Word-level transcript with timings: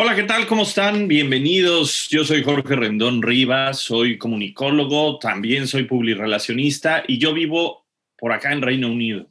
Hola, 0.00 0.14
¿qué 0.14 0.22
tal? 0.22 0.46
¿Cómo 0.46 0.62
están? 0.62 1.08
Bienvenidos. 1.08 2.06
Yo 2.08 2.24
soy 2.24 2.44
Jorge 2.44 2.76
Rendón 2.76 3.20
Rivas, 3.20 3.80
soy 3.80 4.16
comunicólogo, 4.16 5.18
también 5.18 5.66
soy 5.66 5.86
publirelacionista 5.86 7.02
y 7.08 7.18
yo 7.18 7.34
vivo 7.34 7.84
por 8.16 8.30
acá 8.30 8.52
en 8.52 8.62
Reino 8.62 8.92
Unido. 8.92 9.26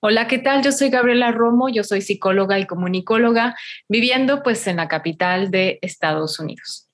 Hola, 0.00 0.26
¿qué 0.26 0.36
tal? 0.36 0.62
Yo 0.62 0.72
soy 0.72 0.90
Gabriela 0.90 1.32
Romo, 1.32 1.70
yo 1.70 1.84
soy 1.84 2.02
psicóloga 2.02 2.58
y 2.58 2.66
comunicóloga, 2.66 3.56
viviendo 3.88 4.42
pues 4.42 4.66
en 4.66 4.76
la 4.76 4.88
capital 4.88 5.50
de 5.50 5.78
Estados 5.80 6.38
Unidos. 6.38 6.90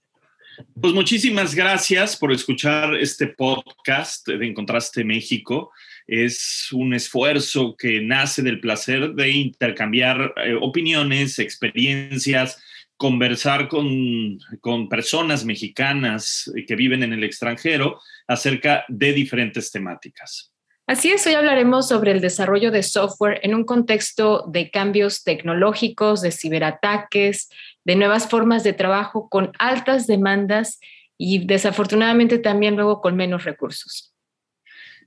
Pues 0.80 0.92
muchísimas 0.92 1.52
gracias 1.52 2.16
por 2.16 2.30
escuchar 2.30 2.94
este 2.94 3.26
podcast 3.26 4.28
de 4.28 4.46
Encontraste 4.46 5.02
México. 5.02 5.72
Es 6.06 6.68
un 6.70 6.94
esfuerzo 6.94 7.74
que 7.76 8.00
nace 8.00 8.42
del 8.42 8.60
placer 8.60 9.14
de 9.14 9.30
intercambiar 9.30 10.32
eh, 10.36 10.54
opiniones, 10.60 11.40
experiencias, 11.40 12.62
conversar 13.00 13.66
con, 13.66 14.38
con, 14.60 14.86
personas 14.90 15.46
mexicanas 15.46 16.52
que 16.68 16.76
viven 16.76 17.02
en 17.02 17.14
el 17.14 17.24
extranjero 17.24 17.98
acerca 18.28 18.84
de 18.88 19.14
diferentes 19.14 19.70
temáticas. 19.72 20.52
Así 20.86 21.10
es, 21.10 21.26
hoy 21.26 21.32
hablaremos 21.32 21.88
sobre 21.88 22.12
el 22.12 22.20
desarrollo 22.20 22.70
de 22.70 22.82
software 22.82 23.40
en 23.42 23.54
un 23.54 23.64
contexto 23.64 24.44
de 24.48 24.70
cambios 24.70 25.24
tecnológicos, 25.24 26.20
de 26.20 26.30
ciberataques, 26.30 27.48
de 27.86 27.96
nuevas 27.96 28.28
formas 28.28 28.64
de 28.64 28.74
trabajo 28.74 29.30
con 29.30 29.52
altas 29.58 30.06
demandas 30.06 30.78
y 31.16 31.46
desafortunadamente 31.46 32.38
también 32.38 32.76
luego 32.76 33.00
con 33.00 33.16
menos 33.16 33.44
recursos. 33.44 34.12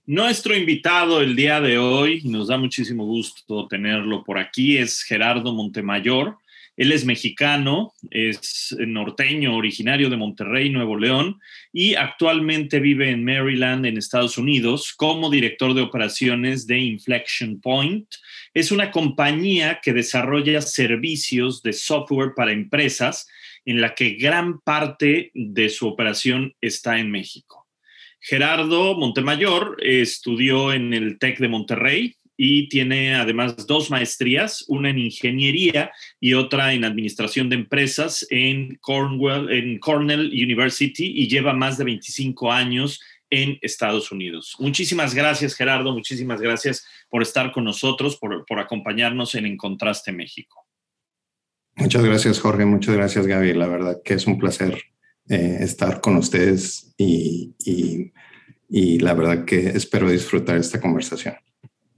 Nuestro 0.07 0.57
invitado 0.57 1.21
el 1.21 1.35
día 1.35 1.61
de 1.61 1.77
hoy, 1.77 2.23
nos 2.23 2.47
da 2.47 2.57
muchísimo 2.57 3.05
gusto 3.05 3.67
tenerlo 3.67 4.23
por 4.23 4.39
aquí, 4.39 4.79
es 4.79 5.03
Gerardo 5.03 5.53
Montemayor. 5.53 6.39
Él 6.75 6.91
es 6.91 7.05
mexicano, 7.05 7.93
es 8.09 8.75
norteño, 8.79 9.55
originario 9.55 10.09
de 10.09 10.17
Monterrey, 10.17 10.69
Nuevo 10.69 10.97
León, 10.97 11.39
y 11.71 11.95
actualmente 11.95 12.79
vive 12.79 13.09
en 13.09 13.23
Maryland, 13.23 13.85
en 13.85 13.97
Estados 13.97 14.37
Unidos, 14.37 14.93
como 14.95 15.29
director 15.29 15.73
de 15.73 15.81
operaciones 15.81 16.65
de 16.65 16.79
Inflection 16.79 17.61
Point. 17.61 18.07
Es 18.53 18.71
una 18.71 18.89
compañía 18.89 19.79
que 19.83 19.93
desarrolla 19.93 20.61
servicios 20.61 21.61
de 21.61 21.73
software 21.73 22.31
para 22.35 22.51
empresas 22.51 23.27
en 23.65 23.79
la 23.79 23.93
que 23.93 24.11
gran 24.11 24.59
parte 24.59 25.31
de 25.33 25.69
su 25.69 25.87
operación 25.87 26.55
está 26.59 26.99
en 26.99 27.11
México. 27.11 27.67
Gerardo 28.19 28.95
Montemayor 28.95 29.77
estudió 29.81 30.71
en 30.71 30.93
el 30.93 31.19
TEC 31.19 31.39
de 31.39 31.49
Monterrey, 31.49 32.15
y 32.35 32.67
tiene 32.69 33.15
además 33.15 33.67
dos 33.67 33.89
maestrías, 33.89 34.65
una 34.67 34.89
en 34.89 34.99
ingeniería 34.99 35.91
y 36.19 36.33
otra 36.33 36.73
en 36.73 36.83
administración 36.83 37.49
de 37.49 37.55
empresas 37.55 38.25
en, 38.29 38.79
en 39.49 39.79
Cornell 39.79 40.27
University 40.27 41.13
y 41.15 41.27
lleva 41.27 41.53
más 41.53 41.77
de 41.77 41.83
25 41.85 42.51
años 42.51 42.99
en 43.29 43.57
Estados 43.61 44.11
Unidos. 44.11 44.55
Muchísimas 44.59 45.15
gracias, 45.15 45.55
Gerardo, 45.55 45.91
muchísimas 45.91 46.39
gracias 46.39 46.85
por 47.09 47.21
estar 47.21 47.51
con 47.51 47.63
nosotros, 47.63 48.17
por, 48.17 48.45
por 48.45 48.59
acompañarnos 48.59 49.35
en 49.35 49.45
Encontraste 49.45 50.11
México. 50.11 50.67
Muchas 51.75 52.03
gracias, 52.03 52.39
Jorge, 52.39 52.65
muchas 52.65 52.95
gracias, 52.95 53.25
Gaby. 53.25 53.53
La 53.53 53.67
verdad 53.67 54.01
que 54.03 54.13
es 54.13 54.27
un 54.27 54.37
placer 54.37 54.79
eh, 55.29 55.57
estar 55.61 56.01
con 56.01 56.17
ustedes 56.17 56.93
y, 56.97 57.55
y, 57.65 58.11
y 58.69 58.99
la 58.99 59.15
verdad 59.15 59.45
que 59.45 59.69
espero 59.69 60.09
disfrutar 60.09 60.57
esta 60.57 60.79
conversación. 60.79 61.35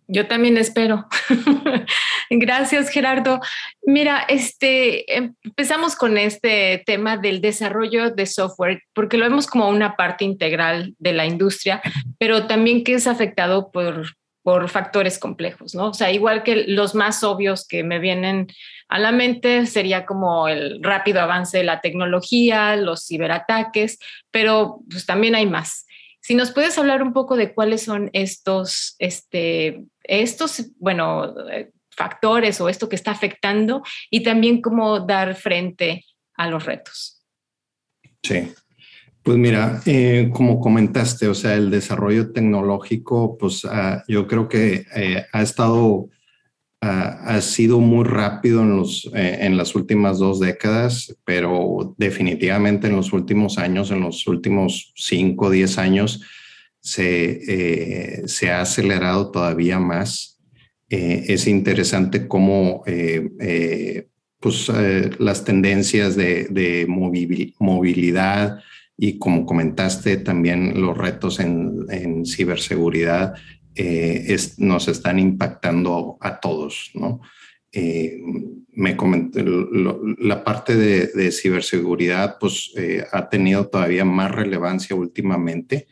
Yo 0.08 0.28
también 0.28 0.58
espero. 0.58 1.08
Gracias, 2.30 2.90
Gerardo. 2.90 3.40
Mira, 3.84 4.26
este, 4.28 5.06
empezamos 5.44 5.96
con 5.96 6.18
este 6.18 6.84
tema 6.86 7.18
del 7.18 7.42
desarrollo 7.42 8.12
de 8.12 8.26
software, 8.26 8.82
porque 8.94 9.18
lo 9.18 9.26
vemos 9.26 9.48
como 9.48 9.70
una 9.70 9.96
parte 9.96 10.26
integral 10.26 10.94
de 11.00 11.14
la 11.14 11.26
industria, 11.26 11.82
pero 12.20 12.48
también 12.48 12.84
que 12.84 12.94
es 12.94 13.08
afectado 13.08 13.72
por, 13.72 14.06
por 14.44 14.70
factores 14.70 15.18
complejos, 15.18 15.74
¿no? 15.74 15.90
O 15.90 15.94
sea, 15.94 16.12
igual 16.12 16.44
que 16.44 16.66
los 16.68 16.94
más 16.94 17.24
obvios 17.24 17.68
que 17.68 17.84
me 17.84 18.00
vienen 18.00 18.48
a 18.88 19.00
la 19.00 19.12
mente 19.12 19.66
sería 19.66 20.06
como 20.06 20.48
el 20.48 20.84
rápido 20.84 21.20
avance 21.22 21.58
de 21.58 21.64
la 21.64 21.82
tecnología, 21.82 22.76
los 22.76 23.08
ciberataques, 23.08 23.98
pero 24.30 24.82
pues 24.90 25.08
también 25.08 25.34
hay 25.34 25.48
más. 25.48 25.86
Si 26.22 26.36
nos 26.36 26.52
puedes 26.52 26.78
hablar 26.78 27.04
un 27.04 27.14
poco 27.14 27.36
de 27.36 27.54
cuáles 27.54 27.84
son 27.84 28.10
estos, 28.14 28.96
este, 29.00 29.84
estos, 30.08 30.72
bueno, 30.78 31.34
factores 31.90 32.60
o 32.62 32.70
esto 32.70 32.90
que 32.90 32.96
está 32.96 33.12
afectando 33.12 33.84
y 34.10 34.24
también 34.24 34.62
cómo 34.62 35.00
dar 35.00 35.36
frente 35.36 36.06
a 36.36 36.48
los 36.50 36.66
retos. 36.66 37.24
Sí, 38.22 38.52
pues 39.24 39.38
mira, 39.38 39.82
eh, 39.86 40.30
como 40.34 40.60
comentaste, 40.60 41.28
o 41.28 41.34
sea, 41.34 41.56
el 41.56 41.72
desarrollo 41.72 42.32
tecnológico, 42.32 43.38
pues 43.38 43.66
ah, 43.66 44.04
yo 44.08 44.28
creo 44.28 44.48
que 44.48 44.86
eh, 44.96 45.26
ha 45.32 45.42
estado 45.42 46.10
ha 46.88 47.42
sido 47.42 47.80
muy 47.80 48.04
rápido 48.04 48.62
en, 48.62 48.78
los, 48.78 49.10
eh, 49.16 49.40
en 49.42 49.58
las 49.58 49.74
últimas 49.74 50.20
dos 50.20 50.40
décadas, 50.40 51.16
pero 51.26 51.96
definitivamente 51.98 52.88
en 52.88 52.96
los 52.96 53.12
últimos 53.12 53.58
años, 53.58 53.90
en 53.92 54.02
los 54.02 54.28
últimos 54.28 54.94
cinco 54.96 55.48
o 55.48 55.50
diez 55.50 55.78
años, 55.80 56.22
se, 56.86 58.22
eh, 58.22 58.28
se, 58.28 58.52
ha 58.52 58.62
acelerado 58.62 59.32
todavía 59.32 59.80
más. 59.80 60.40
Eh, 60.90 61.26
es 61.30 61.48
interesante 61.48 62.28
cómo 62.28 62.84
pues, 64.40 64.72
las 65.20 65.44
tendencias 65.44 66.16
de, 66.16 66.86
movilidad 67.58 68.60
y 68.98 69.18
como 69.18 69.46
comentaste 69.46 70.18
también 70.18 70.80
los 70.80 70.96
retos 70.96 71.40
en, 71.40 72.26
ciberseguridad 72.26 73.34
eh, 73.76 74.38
nos 74.58 74.88
están 74.88 75.20
impactando 75.20 76.18
a 76.22 76.40
todos, 76.40 76.92
¿no? 76.94 77.22
Eh, 77.78 78.22
me 78.72 78.96
comenté, 78.96 79.44
la 80.20 80.46
parte 80.46 80.78
de, 80.78 81.32
ciberseguridad 81.34 82.38
pues 82.40 82.72
eh, 82.78 83.04
ha 83.12 83.28
tenido 83.28 83.68
todavía 83.68 84.06
más 84.06 84.32
relevancia 84.32 84.96
últimamente, 84.96 85.88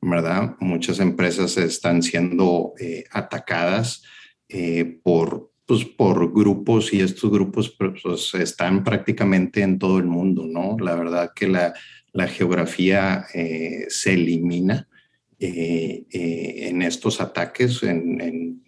¿verdad? 0.00 0.56
Muchas 0.60 1.00
empresas 1.00 1.56
están 1.56 2.02
siendo 2.02 2.74
atacadas 3.10 4.02
por, 5.02 5.50
pues, 5.66 5.84
por 5.84 6.32
grupos 6.32 6.92
y 6.92 7.00
estos 7.00 7.30
grupos 7.30 7.76
pues, 7.76 8.34
están 8.34 8.84
prácticamente 8.84 9.62
en 9.62 9.78
todo 9.78 9.98
el 9.98 10.06
mundo, 10.06 10.46
¿no? 10.46 10.76
La 10.78 10.94
verdad 10.94 11.32
que 11.34 11.48
la, 11.48 11.74
la 12.12 12.28
geografía 12.28 13.26
se 13.88 14.12
elimina 14.14 14.88
eh, 15.40 16.04
eh, 16.10 16.68
en 16.68 16.82
estos 16.82 17.20
ataques 17.20 17.84
en, 17.84 18.60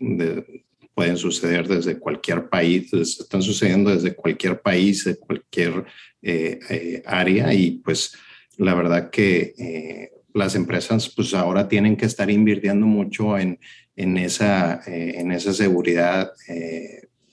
pueden 0.95 1.17
suceder 1.17 1.67
desde 1.67 1.99
cualquier 1.99 2.49
país, 2.49 2.93
están 2.93 3.43
sucediendo 3.43 3.91
desde 3.91 4.15
cualquier 4.15 4.61
país, 4.61 5.05
de 5.05 5.17
cualquier 5.17 5.85
eh, 6.23 7.03
área 7.07 7.53
y 7.53 7.73
pues 7.73 8.15
la 8.57 8.75
verdad 8.75 9.11
que 9.11 10.13
las 10.35 10.55
empresas 10.55 11.09
pues 11.15 11.35
ahora 11.35 11.69
tienen 11.69 11.97
que 11.97 12.07
estar 12.07 12.31
invirtiendo 12.31 12.87
mucho 12.87 13.39
en, 13.39 13.59
en, 13.97 14.17
esa, 14.17 14.81
en 14.87 15.33
esa 15.33 15.53
seguridad 15.53 16.33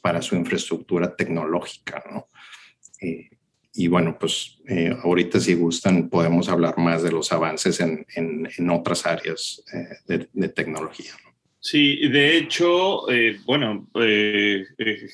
para 0.02 0.22
su 0.22 0.36
infraestructura 0.36 1.16
tecnológica, 1.16 2.04
¿no? 2.12 2.28
y 3.78 3.88
bueno, 3.88 4.18
pues 4.20 4.58
eh, 4.68 4.92
ahorita 5.04 5.40
si 5.40 5.54
gustan 5.54 6.10
podemos 6.10 6.50
hablar 6.50 6.80
más 6.80 7.04
de 7.04 7.12
los 7.12 7.32
avances 7.32 7.80
en, 7.80 8.08
en, 8.16 8.70
otras 8.72 9.06
áreas 9.06 9.64
eh, 9.72 10.28
de, 10.34 10.50
tecnología. 10.50 11.12
Sí, 11.60 12.08
de 12.08 12.38
hecho, 12.38 13.08
eh, 13.12 13.38
bueno, 13.46 13.88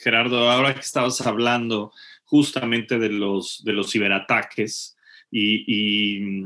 Gerardo, 0.02 0.50
ahora 0.50 0.74
que 0.74 0.80
estabas 0.80 1.20
hablando 1.28 1.92
justamente 2.24 2.98
de 3.00 3.10
los, 3.10 3.64
de 3.66 3.74
los 3.74 3.92
ciberataques 3.92 4.96
y, 5.36 6.46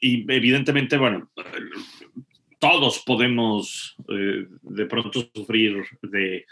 evidentemente, 0.00 0.96
bueno, 0.96 1.30
todos 2.58 3.00
podemos 3.00 3.94
eh, 4.08 4.46
de 4.62 4.86
pronto 4.86 5.28
sufrir 5.34 5.84
de, 6.00 6.46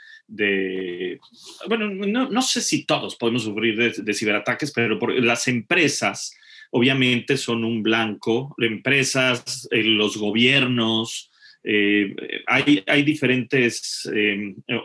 bueno, 1.69 1.89
no, 1.89 2.43
sé 2.43 2.61
si 2.61 2.85
todos 2.85 3.17
podemos 3.17 3.45
sufrir 3.45 3.95
de, 4.03 4.15
ciberataques, 4.15 4.73
pero 4.73 4.99
las 5.21 5.49
empresas 5.49 6.37
obviamente 6.71 7.39
son 7.39 7.65
un 7.65 7.83
blanco, 7.83 8.55
empresas, 8.59 9.67
eh, 9.71 9.83
los 9.83 10.19
gobiernos, 10.19 11.31
eh, 11.65 12.15
hay, 12.47 12.85
hay, 12.87 13.03
diferentes 13.03 14.11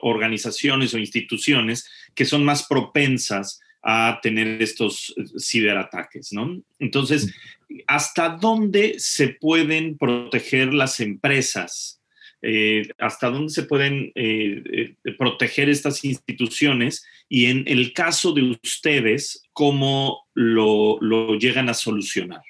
organizaciones 0.02 0.94
o 0.94 0.98
instituciones 0.98 1.90
que 2.14 2.26
son 2.26 2.44
más 2.44 2.68
propensas 2.68 3.62
a 3.88 4.20
tener 4.20 4.62
estos 4.64 5.14
ciberataques, 5.40 6.34
¿no? 6.34 6.60
Entonces, 6.80 7.32
¿hasta 7.86 8.30
dónde 8.30 8.96
se 8.98 9.30
pueden 9.30 9.96
proteger 9.96 10.74
las 10.74 11.00
empresas? 11.00 12.02
Eh, 12.42 12.90
¿Hasta 12.98 13.30
dónde 13.30 13.54
se 13.54 13.64
pueden 13.64 14.12
eh, 14.16 14.96
eh, 15.04 15.12
proteger 15.20 15.70
estas 15.70 16.04
instituciones? 16.04 17.06
Y 17.30 17.46
en 17.46 17.64
el 17.68 17.94
caso 17.94 18.34
de 18.34 18.58
ustedes, 18.64 19.44
¿cómo 19.54 20.26
lo, 20.34 21.00
llegan 21.38 21.70
a 21.70 21.76
solucionar? 21.76 22.42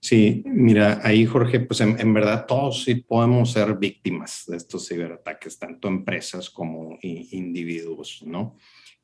Sí, 0.00 0.42
mira, 0.44 1.00
ahí 1.02 1.24
Jorge, 1.24 1.60
pues 1.60 1.80
en, 1.80 2.14
verdad 2.14 2.46
todos 2.46 2.84
sí 2.84 2.96
podemos 2.96 3.52
ser 3.52 3.76
víctimas 3.76 4.44
de 4.46 4.58
estos 4.58 4.88
ciberataques, 4.88 5.58
tanto 5.58 5.88
empresas 5.88 6.48
como 6.50 6.98
individuos, 7.02 8.22
¿no? 8.26 8.56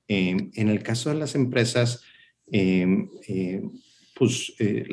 Em, 0.09 0.51
en 0.55 0.69
el 0.69 0.83
caso 0.83 1.11
de 1.11 1.17
las 1.17 1.35
empresas, 1.35 2.03
em, 2.51 3.09
eh, 3.27 3.63
pues 4.15 4.55
eh, 4.59 4.87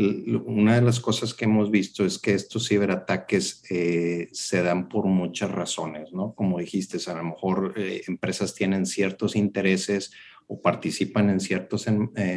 una 0.46 0.76
de 0.76 0.82
las 0.82 1.00
cosas 1.00 1.34
que 1.34 1.46
hemos 1.46 1.72
visto 1.72 2.04
es 2.04 2.20
que 2.20 2.34
estos 2.34 2.68
ciberataques 2.68 3.64
eh, 3.70 4.28
se 4.34 4.62
dan 4.64 4.90
por 4.90 5.06
muchas 5.06 5.52
razones, 5.52 6.12
¿no? 6.12 6.34
Como 6.34 6.60
dijiste, 6.60 6.98
a 7.10 7.16
lo 7.16 7.24
mejor 7.24 7.74
empresas 8.08 8.54
tienen 8.54 8.86
ciertos 8.86 9.36
intereses 9.36 10.12
o 10.48 10.62
participan 10.62 11.30
en 11.30 11.40
ciertos 11.40 11.86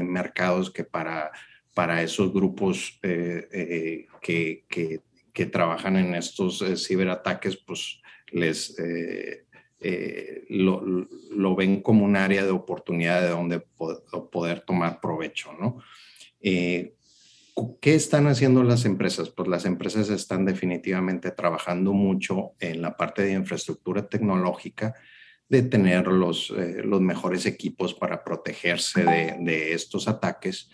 mercados 0.05 0.71
que 0.71 0.85
para, 0.85 1.33
para 1.75 2.03
esos 2.03 2.33
grupos 2.33 3.01
que, 3.03 4.65
que, 4.69 5.47
trabajan 5.47 5.97
en 5.97 6.15
estos 6.15 6.65
ciberataques, 6.87 7.57
pues 7.57 8.01
les 8.31 8.77
lo, 10.49 11.57
ven 11.57 11.83
como 11.83 12.05
un 12.05 12.17
área 12.17 12.45
de 12.45 12.51
oportunidad 12.51 13.23
de 13.23 13.29
donde 13.29 13.61
poder 13.61 14.61
tomar 14.61 15.01
provecho, 15.01 15.53
¿no? 15.55 15.79
Eh, 16.41 16.95
¿Qué 17.81 17.95
están 17.95 18.27
haciendo 18.27 18.63
las 18.63 18.85
empresas? 18.85 19.31
Pues 19.31 19.49
las 19.49 19.65
empresas 19.65 20.11
están 20.11 20.45
definitivamente 20.45 21.31
trabajando 21.31 21.95
mucho 21.95 22.53
en 22.61 22.83
la 22.83 22.97
parte 22.97 23.23
de 23.23 23.33
infraestructura 23.33 24.09
tecnológica, 24.09 24.95
de 25.49 25.63
tener 25.63 26.07
los, 26.09 26.51
eh, 26.51 26.83
los 26.85 27.01
mejores 27.01 27.47
equipos 27.47 27.95
para 27.95 28.25
protegerse 28.25 29.05
de, 29.05 29.73
estos 29.73 30.07
ataques, 30.07 30.71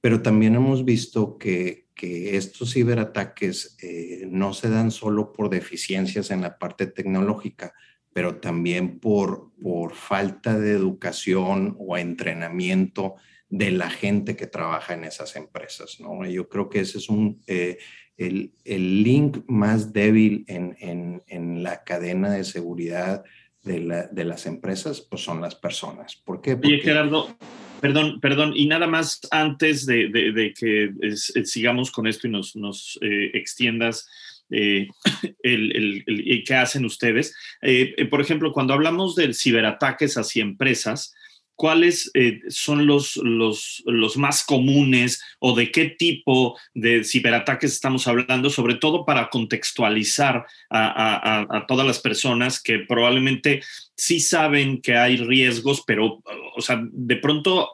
pero 0.00 0.22
también 0.22 0.56
hemos 0.56 0.84
visto 0.84 1.38
que 1.38 1.84
estos 2.02 2.72
ciberataques 2.72 3.78
no 4.26 4.52
se 4.52 4.68
dan 4.68 4.90
solo 4.90 5.32
por 5.32 5.48
deficiencias 5.48 6.30
en 6.30 6.42
la 6.42 6.58
parte 6.58 6.86
tecnológica, 6.86 7.72
pero 8.14 8.36
también 8.36 9.00
por, 9.00 9.50
por 9.60 9.92
falta 9.92 10.58
de 10.58 10.70
educación 10.70 11.76
o 11.78 11.98
entrenamiento 11.98 13.16
de 13.50 13.72
la 13.72 13.90
gente 13.90 14.36
que 14.36 14.46
trabaja 14.46 14.94
en 14.94 15.04
esas 15.04 15.36
empresas. 15.36 15.98
¿no? 16.00 16.24
Yo 16.24 16.48
creo 16.48 16.70
que 16.70 16.80
ese 16.80 16.98
es 16.98 17.08
un, 17.08 17.42
eh, 17.48 17.78
el, 18.16 18.54
el, 18.64 19.02
link 19.02 19.38
más 19.48 19.92
débil 19.92 20.44
en, 20.46 20.76
en, 20.78 21.22
en, 21.26 21.64
la 21.64 21.82
cadena 21.82 22.30
de 22.30 22.44
seguridad 22.44 23.24
de, 23.64 23.80
la, 23.80 24.06
de, 24.06 24.24
las 24.24 24.46
empresas, 24.46 25.00
pues 25.00 25.22
son 25.22 25.40
las 25.40 25.56
personas. 25.56 26.14
¿Por 26.14 26.40
qué? 26.40 26.54
Porque... 26.54 26.68
Oye, 26.68 26.78
Gerardo, 26.78 27.36
perdón, 27.80 28.20
perdón, 28.20 28.52
y 28.54 28.66
nada 28.66 28.86
más 28.86 29.20
antes 29.32 29.86
de, 29.86 30.08
de, 30.08 30.54
que 30.54 31.16
sigamos 31.16 31.90
con 31.90 32.06
esto 32.06 32.28
y 32.28 32.30
nos, 32.30 32.54
nos 32.54 32.96
eh, 33.02 33.30
extiendas 33.34 34.08
eh, 34.54 34.88
el, 35.42 36.04
el, 36.06 36.44
qué 36.46 36.54
hacen 36.54 36.84
ustedes. 36.84 37.34
Eh, 37.62 37.94
eh, 37.96 38.04
por 38.06 38.20
ejemplo, 38.20 38.52
cuando 38.52 38.74
hablamos 38.74 39.14
de 39.14 39.34
ciberataques 39.34 40.16
hacia 40.16 40.42
empresas, 40.42 41.12
¿cuáles 41.56 42.10
son 42.48 42.84
los, 42.84 43.16
los, 43.16 43.82
los, 43.86 44.16
más 44.16 44.42
comunes 44.42 45.22
o 45.38 45.54
de 45.54 45.70
qué 45.70 45.84
tipo 45.84 46.58
de 46.74 47.04
ciberataques 47.04 47.72
estamos 47.72 48.08
hablando, 48.08 48.50
sobre 48.50 48.74
todo 48.74 49.04
para 49.04 49.30
contextualizar 49.30 50.44
a, 50.68 51.64
todas 51.68 51.86
las 51.86 52.00
personas 52.00 52.60
que 52.60 52.80
probablemente 52.80 53.62
sí 53.96 54.18
saben 54.18 54.82
que 54.82 54.96
hay 54.96 55.16
riesgos, 55.16 55.84
pero, 55.86 56.20
o 56.56 56.60
sea, 56.60 56.80
de 56.82 57.16
pronto... 57.16 57.70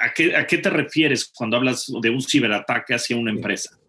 ¿A 0.00 0.14
qué, 0.14 0.36
¿A 0.36 0.46
qué 0.46 0.58
te 0.58 0.70
refieres 0.70 1.32
cuando 1.34 1.56
hablas 1.56 1.90
de 2.00 2.10
un 2.10 2.22
ciberataque 2.22 2.94
hacia 2.94 3.16
una 3.16 3.32
empresa? 3.32 3.80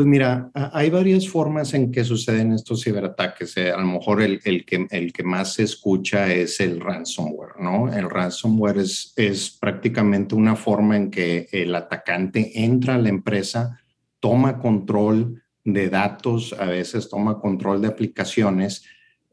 Pues 0.00 0.08
mira, 0.08 0.50
hay 0.54 0.88
varias 0.88 1.28
formas 1.28 1.74
en 1.74 1.92
que 1.92 2.04
suceden 2.04 2.52
estos 2.52 2.82
ciberataques. 2.82 3.54
Eh, 3.58 3.70
a 3.70 3.76
lo 3.76 3.86
mejor 3.86 4.22
el, 4.22 4.40
que, 4.64 4.86
el 4.90 5.12
que 5.12 5.22
más 5.22 5.52
se 5.52 5.64
escucha 5.64 6.32
es 6.32 6.58
el 6.60 6.80
ransomware, 6.80 7.60
¿no? 7.60 7.92
El 7.92 8.08
ransomware 8.08 8.78
es, 8.78 9.12
es 9.16 9.50
prácticamente 9.50 10.34
una 10.34 10.56
forma 10.56 10.96
en 10.96 11.10
que 11.10 11.50
el 11.52 11.74
atacante 11.74 12.64
entra 12.64 12.94
a 12.94 12.98
la 12.98 13.10
empresa, 13.10 13.78
toma 14.20 14.58
control 14.58 15.42
de 15.64 15.90
datos, 15.90 16.54
a 16.58 16.64
veces 16.64 17.10
toma 17.10 17.38
control 17.38 17.82
de 17.82 17.88
aplicaciones, 17.88 18.86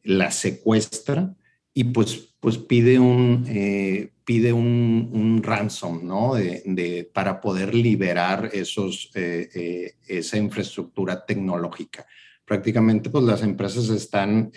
la 0.03 0.31
secuestra 0.31 1.33
y 1.73 1.85
pues, 1.85 2.35
pues 2.47 2.59
pide 2.59 2.97
un, 2.97 3.43
eh, 3.49 4.13
pide 4.23 4.53
un, 4.53 5.41
ransom, 5.43 6.07
¿no? 6.07 6.35
De, 6.35 7.09
para 7.13 7.41
poder 7.41 7.75
liberar 7.75 8.51
esos, 8.53 9.11
eh, 9.15 9.49
eh, 9.53 9.95
esa 10.07 10.37
infraestructura 10.37 11.25
tecnológica. 11.25 12.05
Prácticamente, 12.45 13.09
pues 13.09 13.25
las 13.25 13.43
empresas 13.43 13.89
están 13.89 14.49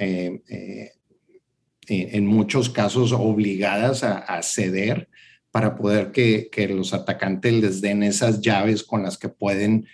en 1.88 2.26
muchos 2.26 2.70
casos 2.70 3.10
obligadas 3.10 4.04
a, 4.04 4.40
ceder 4.44 5.08
para 5.50 5.74
poder 5.74 6.12
que, 6.12 6.48
que, 6.48 6.68
los 6.68 6.94
atacantes 6.94 7.52
les 7.54 7.80
den 7.80 8.04
esas 8.04 8.40
llaves 8.40 8.84
con 8.84 9.02
las 9.02 9.18
que 9.18 9.30
pueden 9.30 9.84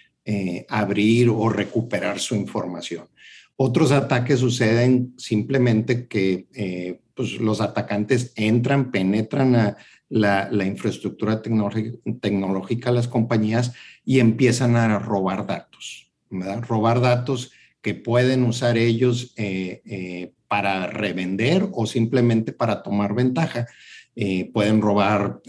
abrir 0.69 1.31
o 1.31 1.49
recuperar 1.49 2.19
su 2.19 2.35
información. 2.35 3.09
Otros 3.57 3.91
ataques 3.91 4.41
suceden 4.41 5.15
simplemente 5.17 6.07
que 6.09 7.01
pues 7.17 7.41
los 7.41 7.63
atacantes 7.63 8.33
entran, 8.37 8.91
penetran 8.91 9.57
a 9.57 9.77
la, 10.09 10.65
infraestructura 10.65 11.43
tecnológica, 11.43 12.93
las 12.93 13.09
compañías 13.09 13.73
y 14.05 14.21
empiezan 14.21 14.77
a 14.77 14.99
robar 14.99 15.47
datos, 15.47 16.13
¿verdad? 16.31 16.63
Robar 16.69 17.01
datos 17.01 17.53
que 17.81 17.95
pueden 17.95 18.45
usar 18.45 18.77
ellos 18.77 19.33
eh, 19.37 19.83
eh, 19.87 20.33
para 20.47 20.87
revender 20.89 21.69
o 21.73 21.87
simplemente 21.87 22.53
para 22.53 22.83
tomar 22.83 23.15
ventaja. 23.15 23.67
Eh, 24.15 24.51
pueden 24.53 24.81
robar 24.81 25.41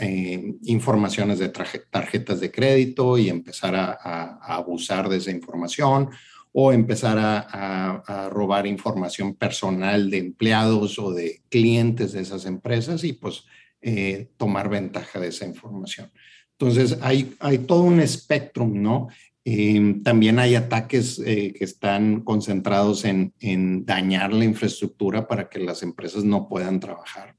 informaciones 0.63 1.39
de 1.39 1.50
tarjetas 1.50 2.41
de 2.41 2.51
crédito 2.51 3.18
y 3.18 3.30
empezar 3.30 3.75
a 3.75 4.39
abusar 4.41 5.08
de 5.08 5.18
esa 5.18 5.32
información 5.32 6.10
o 6.60 6.72
empezar 6.72 7.20
a, 7.20 8.30
robar 8.32 8.66
información 8.66 9.36
personal 9.36 10.10
de 10.10 10.18
empleados 10.18 10.98
o 10.98 11.12
de 11.12 11.44
clientes 11.50 12.14
de 12.14 12.22
esas 12.22 12.48
empresas 12.48 13.04
y 13.04 13.14
pues 13.14 13.44
eh, 13.80 14.32
tomar 14.38 14.68
ventaja 14.68 15.20
de 15.20 15.28
esa 15.28 15.46
información. 15.46 16.10
Entonces 16.54 16.98
hay, 17.02 17.36
todo 17.68 17.84
un 17.84 18.00
espectro, 18.00 18.66
¿no? 18.66 19.08
Em, 19.46 20.02
también 20.02 20.40
hay 20.40 20.56
ataques 20.56 21.22
eh, 21.24 21.54
que 21.56 21.64
están 21.64 22.22
concentrados 22.22 23.06
en, 23.06 23.34
en, 23.40 23.86
dañar 23.86 24.34
la 24.34 24.46
infraestructura 24.46 25.28
para 25.28 25.50
que 25.50 25.60
las 25.60 25.84
empresas 25.84 26.24
no 26.24 26.48
puedan 26.48 26.80
trabajar. 26.80 27.38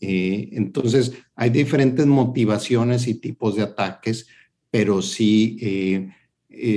Eh, 0.00 0.50
entonces, 0.52 1.14
hay 1.34 1.48
diferentes 1.48 2.04
motivaciones 2.04 3.08
y 3.08 3.14
tipos 3.14 3.56
de 3.56 3.62
ataques, 3.62 4.26
pero 4.70 5.00
sí 5.00 6.12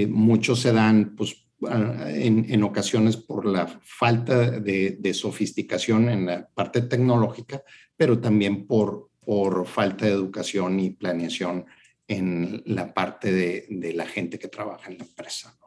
muchos 0.08 0.62
se 0.62 0.72
dan 0.72 1.16
pues, 1.18 1.43
en, 1.70 2.64
ocasiones 2.64 3.18
por 3.18 3.46
la 3.46 3.68
falta 3.82 4.60
de, 4.60 5.14
sofisticación 5.14 6.10
en 6.10 6.26
la 6.26 6.48
parte 6.48 6.82
tecnológica, 6.82 7.64
pero 7.96 8.20
también 8.20 8.66
por, 8.68 9.10
por 9.22 9.66
falta 9.68 10.06
de 10.06 10.12
educación 10.12 10.80
y 10.80 10.92
planeación 10.92 11.66
en 12.08 12.64
la 12.66 12.94
parte 12.94 13.32
de, 13.32 13.94
la 13.94 14.06
gente 14.06 14.40
que 14.40 14.48
trabaja 14.48 14.92
en 14.92 14.98
la 14.98 15.06
empresa. 15.06 15.58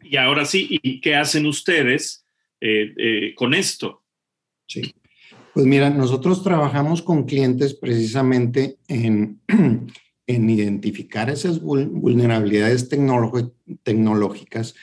Y 0.00 0.16
ahora 0.16 0.44
sí, 0.44 0.66
¿y 0.70 1.00
qué 1.00 1.16
hacen 1.16 1.46
ustedes 1.46 2.24
eh, 2.60 2.94
eh, 2.96 3.34
con 3.34 3.54
esto? 3.54 4.04
Sí. 4.66 4.94
Pues 5.52 5.66
mira, 5.66 5.90
nosotros 5.90 6.44
trabajamos 6.44 7.02
con 7.02 7.24
clientes 7.24 7.74
precisamente 7.74 8.78
en, 8.86 9.40
en 10.28 10.48
identificar 10.50 11.30
esas 11.30 11.60
vulnerabilidades 11.60 12.88
tecnológicas, 13.82 14.74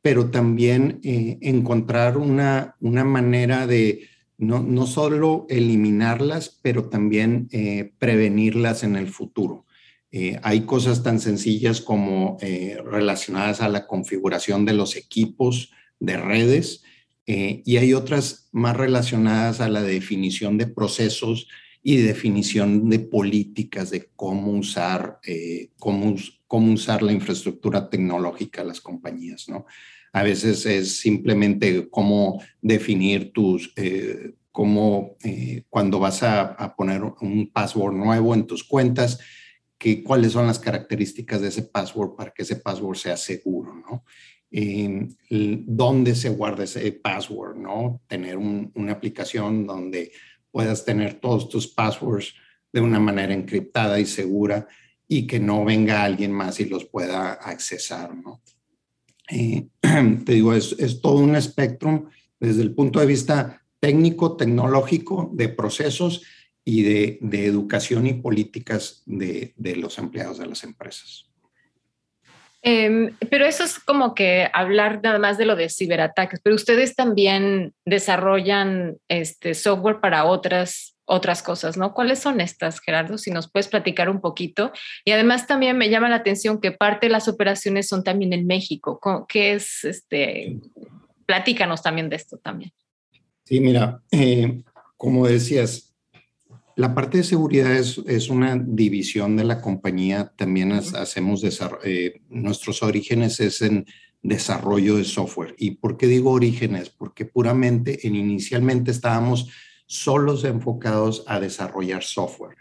pero 0.00 0.30
también 0.30 0.98
eh, 1.04 1.38
encontrar 1.42 2.16
una, 2.16 2.74
una 2.80 3.04
manera 3.04 3.66
de 3.66 4.08
no, 4.38 4.62
no, 4.62 4.86
solo 4.86 5.46
eliminarlas, 5.50 6.58
pero 6.62 6.88
también 6.88 7.48
eh, 7.52 7.92
prevenirlas 7.98 8.82
en 8.82 8.96
el 8.96 9.08
futuro. 9.08 9.66
Eh, 10.10 10.40
hay 10.42 10.62
cosas 10.62 11.02
tan 11.02 11.20
sencillas 11.20 11.82
como 11.82 12.38
relacionadas 12.84 13.60
a 13.60 13.68
la 13.68 13.86
configuración 13.86 14.64
de 14.64 14.72
los 14.72 14.96
equipos 14.96 15.70
de 16.00 16.16
redes 16.16 16.82
y 17.26 17.76
hay 17.76 17.92
otras 17.92 18.48
más 18.52 18.74
relacionadas 18.74 19.60
a 19.60 19.68
la 19.68 19.82
definición 19.82 20.56
de 20.56 20.66
procesos 20.66 21.46
y 21.82 21.96
definición 21.98 22.88
de 22.88 22.98
políticas 22.98 23.90
de 23.90 24.10
cómo 24.16 24.52
usar, 24.52 25.20
eh, 25.24 25.70
cómo, 25.78 26.14
cómo 26.46 26.72
usar 26.72 27.02
la 27.02 27.12
infraestructura 27.12 27.88
tecnológica 27.88 28.62
de 28.62 28.68
las 28.68 28.80
compañías, 28.80 29.48
¿no? 29.48 29.66
A 30.12 30.22
veces 30.22 30.66
es 30.66 30.98
simplemente 30.98 31.88
cómo 31.90 32.42
definir 32.60 33.32
tus, 33.32 33.72
eh, 33.76 34.32
cómo 34.50 35.16
eh, 35.22 35.64
cuando 35.68 36.00
vas 36.00 36.22
a, 36.22 36.74
poner 36.76 37.02
un 37.02 37.50
password 37.52 37.94
nuevo 37.94 38.34
en 38.34 38.46
tus 38.46 38.64
cuentas, 38.64 39.20
que, 39.76 40.02
cuáles 40.02 40.32
son 40.32 40.46
las 40.46 40.58
características 40.58 41.40
de 41.40 41.48
ese 41.48 41.62
password 41.62 42.16
para 42.16 42.32
que 42.32 42.42
ese 42.42 42.56
password 42.56 42.96
sea 42.96 43.16
seguro, 43.16 43.74
¿no? 43.74 44.04
dónde 45.30 46.14
se 46.14 46.30
guarda 46.30 46.64
ese 46.64 46.90
password, 46.90 47.58
¿no? 47.58 48.00
Tener 48.08 48.38
una 48.38 48.92
aplicación 48.92 49.66
donde 49.66 50.10
puedas 50.50 50.84
tener 50.84 51.14
todos 51.14 51.48
tus 51.48 51.68
passwords 51.68 52.34
de 52.72 52.80
una 52.80 53.00
manera 53.00 53.32
encriptada 53.32 53.98
y 53.98 54.06
segura 54.06 54.68
y 55.06 55.26
que 55.26 55.40
no 55.40 55.64
venga 55.64 56.04
alguien 56.04 56.32
más 56.32 56.60
y 56.60 56.66
los 56.66 56.84
pueda 56.84 57.32
accesar, 57.32 58.14
¿no? 58.14 58.42
Eh, 59.30 59.68
te 60.24 60.32
digo, 60.32 60.54
es, 60.54 60.74
es, 60.78 61.00
todo 61.00 61.18
un 61.18 61.36
espectro 61.36 62.06
desde 62.40 62.62
el 62.62 62.74
punto 62.74 63.00
de 63.00 63.06
vista 63.06 63.62
técnico, 63.80 64.36
tecnológico, 64.36 65.30
de 65.34 65.48
procesos 65.48 66.22
y 66.64 66.82
de, 66.82 67.18
de 67.22 67.46
educación 67.46 68.06
y 68.06 68.14
políticas 68.14 69.02
de, 69.06 69.54
de, 69.56 69.76
los 69.76 69.98
empleados 69.98 70.38
de 70.38 70.46
las 70.46 70.64
empresas. 70.64 71.27
Em, 72.62 73.14
pero 73.30 73.46
eso 73.46 73.62
es 73.64 73.78
como 73.78 74.14
que 74.14 74.48
hablar 74.52 75.00
nada 75.02 75.18
más 75.18 75.38
de 75.38 75.46
lo 75.46 75.54
de 75.54 75.68
ciberataques, 75.68 76.40
pero 76.42 76.56
ustedes 76.56 76.96
también 76.96 77.72
desarrollan 77.84 78.96
este 79.08 79.54
software 79.54 80.00
para 80.00 80.24
otras 80.24 80.98
otras 81.08 81.42
cosas, 81.42 81.78
¿no? 81.78 81.94
¿Cuáles 81.94 82.18
son 82.18 82.40
estas, 82.40 82.80
Gerardo? 82.80 83.16
Si 83.16 83.30
nos 83.30 83.50
puedes 83.50 83.68
platicar 83.68 84.10
un 84.10 84.20
poquito. 84.20 84.72
Y 85.06 85.12
además 85.12 85.46
también 85.46 85.78
me 85.78 85.88
llama 85.88 86.10
la 86.10 86.16
atención 86.16 86.60
que 86.60 86.70
parte 86.70 87.06
de 87.06 87.12
las 87.12 87.28
operaciones 87.28 87.88
son 87.88 88.04
también 88.04 88.34
en 88.34 88.46
México. 88.46 89.00
¿Qué 89.26 89.54
es 89.54 89.84
este? 89.84 90.58
Platícanos 91.24 91.82
también 91.82 92.10
de 92.10 92.16
esto 92.16 92.36
también. 92.36 92.72
Sí, 93.44 93.58
mira, 93.60 94.02
eh, 94.10 94.62
como 94.98 95.26
decías, 95.26 95.87
la 96.78 96.94
parte 96.94 97.18
de 97.18 97.24
seguridad 97.24 97.74
es, 97.74 97.98
es, 98.06 98.30
una 98.30 98.56
división 98.56 99.36
de 99.36 99.42
la 99.42 99.60
compañía. 99.60 100.32
También 100.36 100.70
hacemos 100.70 101.42
eh, 101.82 102.20
nuestros 102.28 102.84
orígenes 102.84 103.40
es 103.40 103.62
en 103.62 103.84
desarrollo 104.22 104.96
de 104.96 105.02
software. 105.02 105.56
¿Y 105.58 105.72
por 105.72 105.96
qué 105.96 106.06
digo 106.06 106.30
orígenes? 106.30 106.88
Porque 106.88 107.24
puramente, 107.24 108.06
en, 108.06 108.14
inicialmente 108.14 108.92
estábamos 108.92 109.48
solos 109.86 110.44
enfocados 110.44 111.24
a 111.26 111.40
desarrollar 111.40 112.04
software. 112.04 112.56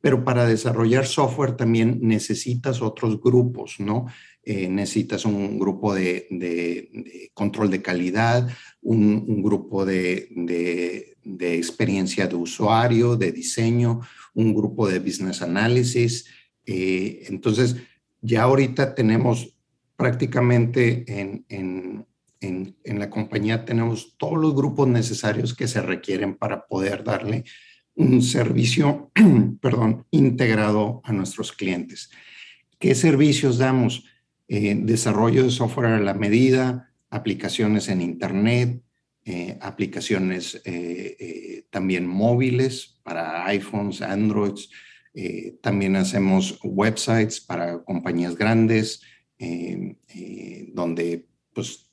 Pero 0.00 0.24
para 0.24 0.46
desarrollar 0.46 1.06
software 1.06 1.52
también 1.52 2.00
necesitas 2.02 2.82
otros 2.82 3.20
grupos, 3.20 3.76
¿no? 3.78 4.06
Eh, 4.42 4.68
necesitas 4.68 5.26
un 5.26 5.58
grupo 5.60 5.94
de, 5.94 7.30
control 7.34 7.70
de 7.70 7.82
calidad, 7.82 8.48
un, 8.80 9.42
grupo 9.44 9.84
de, 9.84 11.09
experiencia 11.40 12.26
de 12.26 12.36
usuario, 12.36 13.16
de 13.16 13.32
diseño, 13.32 14.00
un 14.34 14.54
grupo 14.54 14.88
de 14.88 14.98
business 14.98 15.42
analysis. 15.42 16.26
Eh, 16.66 17.24
entonces, 17.28 17.76
ya 18.20 18.42
ahorita 18.42 18.94
tenemos 18.94 19.54
prácticamente 19.96 21.04
en, 21.08 21.44
en, 21.48 22.98
la 22.98 23.10
compañía, 23.10 23.64
tenemos 23.64 24.16
todos 24.16 24.38
los 24.38 24.54
grupos 24.54 24.88
necesarios 24.88 25.54
que 25.54 25.68
se 25.68 25.80
requieren 25.80 26.36
para 26.36 26.66
poder 26.66 27.04
darle 27.04 27.44
un 27.94 28.22
servicio, 28.22 29.10
perdón, 29.60 30.06
integrado 30.10 31.00
a 31.04 31.12
nuestros 31.12 31.52
clientes. 31.52 32.10
¿Qué 32.78 32.94
servicios 32.94 33.58
damos? 33.58 34.04
Eh, 34.48 34.74
desarrollo 34.74 35.44
de 35.44 35.50
software 35.50 35.92
a 35.92 36.00
la 36.00 36.14
medida, 36.14 36.92
aplicaciones 37.10 37.88
en 37.88 38.00
Internet, 38.00 38.82
eh, 39.24 39.58
aplicaciones 39.60 40.60
eh, 40.64 41.64
también 41.70 42.06
móviles 42.06 43.00
para 43.02 43.46
iPhones, 43.46 44.02
Androids. 44.02 44.70
también 45.60 45.96
hacemos 45.96 46.58
websites 46.62 47.40
para 47.40 47.82
compañías 47.82 48.36
grandes, 48.36 49.02
donde 50.72 51.26
pues, 51.52 51.90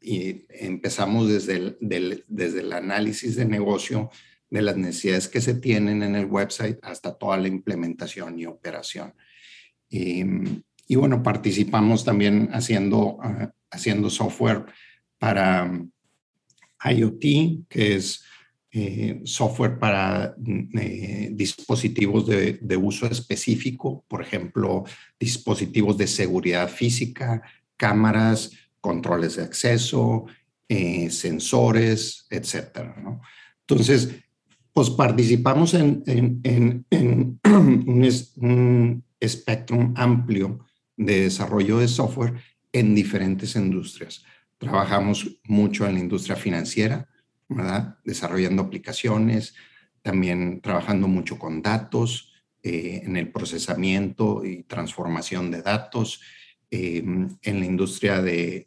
empezamos 0.00 1.28
desde 1.28 1.56
el, 1.56 2.24
desde 2.26 2.60
el 2.60 2.72
análisis 2.72 3.36
de 3.36 3.44
negocio 3.44 4.10
de 4.50 4.62
las 4.62 4.76
necesidades 4.76 5.28
que 5.28 5.40
se 5.40 5.54
tienen 5.54 6.02
en 6.02 6.16
el 6.16 6.26
website 6.26 6.78
hasta 6.82 7.16
toda 7.16 7.36
la 7.36 7.48
implementación 7.48 8.38
y 8.38 8.46
operación. 8.46 9.14
Y 10.90 10.96
bueno, 10.96 11.22
participamos 11.22 12.04
también 12.04 12.48
haciendo, 12.52 13.18
ah, 13.22 13.52
haciendo 13.70 14.10
software 14.10 14.66
para 15.20 15.70
IoT, 16.84 17.66
que 17.68 17.96
es 17.96 18.22
eh, 18.72 19.20
software 19.24 19.80
para 19.80 20.34
mm, 20.38 20.78
eh, 20.78 21.30
dispositivos 21.32 22.26
de, 22.26 22.76
uso 22.76 23.06
específico, 23.06 24.04
por 24.06 24.22
ejemplo, 24.22 24.84
dispositivos 25.18 25.98
de 25.98 26.06
seguridad 26.06 26.68
física, 26.68 27.42
cámaras, 27.76 28.52
controles 28.80 29.36
de 29.36 29.42
acceso, 29.42 30.26
eh, 30.68 31.10
sensores, 31.10 32.26
etcétera. 32.30 32.94
¿no? 33.02 33.20
Entonces, 33.66 34.10
pues 34.72 34.88
participamos 34.90 35.74
en, 35.74 36.04
un, 37.42 38.08
un 38.36 39.04
espectro 39.18 39.92
amplio 39.96 40.64
de 40.96 41.22
desarrollo 41.22 41.78
de 41.78 41.88
software 41.88 42.34
en 42.72 42.94
diferentes 42.94 43.56
industrias. 43.56 44.24
Trabajamos 44.60 45.40
mucho 45.44 45.86
en 45.86 45.94
la 45.94 46.00
industria 46.00 46.36
financiera, 46.36 47.08
¿verdad? 47.48 47.96
Desarrollando 48.04 48.60
aplicaciones, 48.60 49.54
también 50.02 50.60
trabajando 50.60 51.08
mucho 51.08 51.38
con 51.38 51.62
datos, 51.62 52.34
eh, 52.62 53.00
en 53.02 53.16
el 53.16 53.32
procesamiento 53.32 54.44
y 54.44 54.64
transformación 54.64 55.50
de 55.50 55.62
datos, 55.62 56.20
em, 56.70 57.38
en 57.40 57.58
la 57.58 57.64
industria 57.64 58.20
de, 58.20 58.66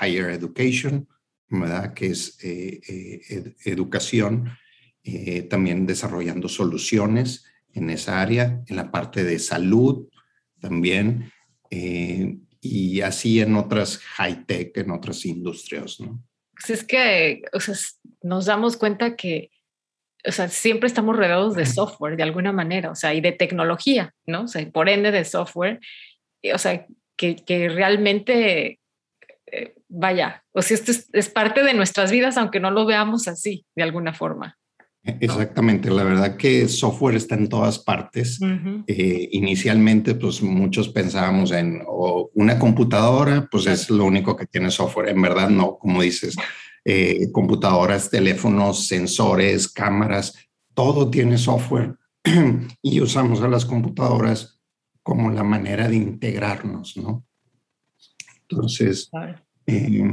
higher 0.00 0.30
education, 0.30 1.06
¿verdad? 1.50 1.92
Que 1.92 2.06
es 2.06 2.38
eh, 2.42 2.80
eh, 2.88 3.54
educación, 3.66 4.50
también 5.50 5.84
desarrollando 5.84 6.48
soluciones 6.48 7.44
en 7.74 7.90
esa 7.90 8.22
área, 8.22 8.62
en 8.66 8.76
la 8.76 8.90
parte 8.90 9.24
de 9.24 9.38
salud 9.40 10.08
también, 10.60 11.32
y 12.62 13.00
así 13.00 13.40
en 13.40 13.56
otras 13.56 13.98
high-tech, 13.98 14.76
en 14.78 14.92
otras 14.92 15.26
industrias, 15.26 16.00
¿no? 16.00 16.22
Pues 16.54 16.70
es 16.70 16.84
que 16.84 17.42
o 17.52 17.60
sea, 17.60 17.74
nos 18.22 18.46
damos 18.46 18.76
cuenta 18.76 19.16
que 19.16 19.50
o 20.24 20.30
sea, 20.30 20.48
siempre 20.48 20.86
estamos 20.86 21.16
rodeados 21.16 21.56
de 21.56 21.66
software 21.66 22.16
de 22.16 22.22
alguna 22.22 22.52
manera, 22.52 22.90
o 22.90 22.94
sea, 22.94 23.12
y 23.12 23.20
de 23.20 23.32
tecnología, 23.32 24.14
¿no? 24.26 24.42
O 24.42 24.48
sea, 24.48 24.64
por 24.70 24.88
ende 24.88 25.10
de 25.10 25.24
software, 25.24 25.80
o 26.54 26.58
sea, 26.58 26.86
que, 27.16 27.36
que 27.36 27.68
realmente, 27.68 28.78
eh, 29.46 29.74
vaya, 29.88 30.44
o 30.52 30.62
sea, 30.62 30.76
esto 30.76 30.92
es, 30.92 31.08
es, 31.12 31.28
parte 31.28 31.64
de 31.64 31.74
nuestras 31.74 32.12
vidas, 32.12 32.36
aunque 32.36 32.60
no 32.60 32.70
lo 32.70 32.86
veamos 32.86 33.26
así, 33.26 33.66
de 33.74 33.82
alguna 33.82 34.14
forma. 34.14 34.58
Exactamente, 35.04 35.90
la 35.90 36.04
verdad 36.04 36.36
que 36.36 36.68
software 36.68 37.16
está 37.16 37.34
en 37.34 37.48
todas 37.48 37.78
partes. 37.78 38.38
Eh, 38.86 39.28
inicialmente, 39.32 40.14
pues 40.14 40.42
muchos 40.42 40.88
pensábamos 40.88 41.50
en 41.50 41.82
una 42.34 42.58
computadora, 42.58 43.48
pues 43.50 43.66
es 43.66 43.90
lo 43.90 44.04
único 44.04 44.36
que 44.36 44.46
tiene 44.46 44.70
software. 44.70 45.08
En 45.08 45.20
verdad, 45.20 45.50
no, 45.50 45.76
como 45.76 46.02
dices, 46.02 46.36
eh, 46.84 47.32
computadoras, 47.32 48.10
teléfonos, 48.10 48.86
sensores, 48.86 49.68
cámaras, 49.68 50.36
todo 50.74 51.10
tiene 51.10 51.36
software 51.36 51.96
y 52.82 53.00
usamos 53.00 53.40
a 53.40 53.48
las 53.48 53.64
computadoras 53.64 54.60
como 55.02 55.30
la 55.30 55.42
manera 55.42 55.88
de 55.88 55.96
integrarnos, 55.96 56.96
¿no? 56.96 57.24
Entonces, 58.48 59.10
eh, 59.66 60.04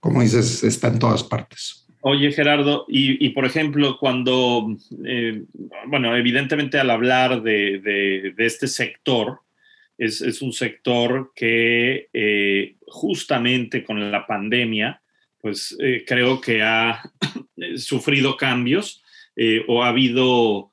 como 0.00 0.22
dices, 0.22 0.64
está 0.64 0.88
en 0.88 0.98
todas 0.98 1.22
partes. 1.22 1.87
Oye, 2.00 2.30
Gerardo, 2.30 2.84
y, 2.88 3.28
por 3.30 3.44
ejemplo, 3.44 3.98
cuando, 3.98 4.76
eh, 5.04 5.42
bueno, 5.86 6.16
evidentemente 6.16 6.78
al 6.78 6.90
hablar 6.90 7.42
de, 7.42 8.34
este 8.38 8.68
sector, 8.68 9.40
es, 9.96 10.40
un 10.40 10.52
sector 10.52 11.32
que 11.34 12.08
eh, 12.12 12.76
justamente 12.86 13.82
con 13.82 14.12
la 14.12 14.26
pandemia, 14.28 15.02
pues 15.40 15.76
eh, 15.80 16.04
creo 16.06 16.40
que 16.40 16.62
ha 16.62 17.02
sufrido 17.76 18.36
cambios 18.36 19.02
o 19.66 19.82
ha 19.82 19.88
habido, 19.88 20.72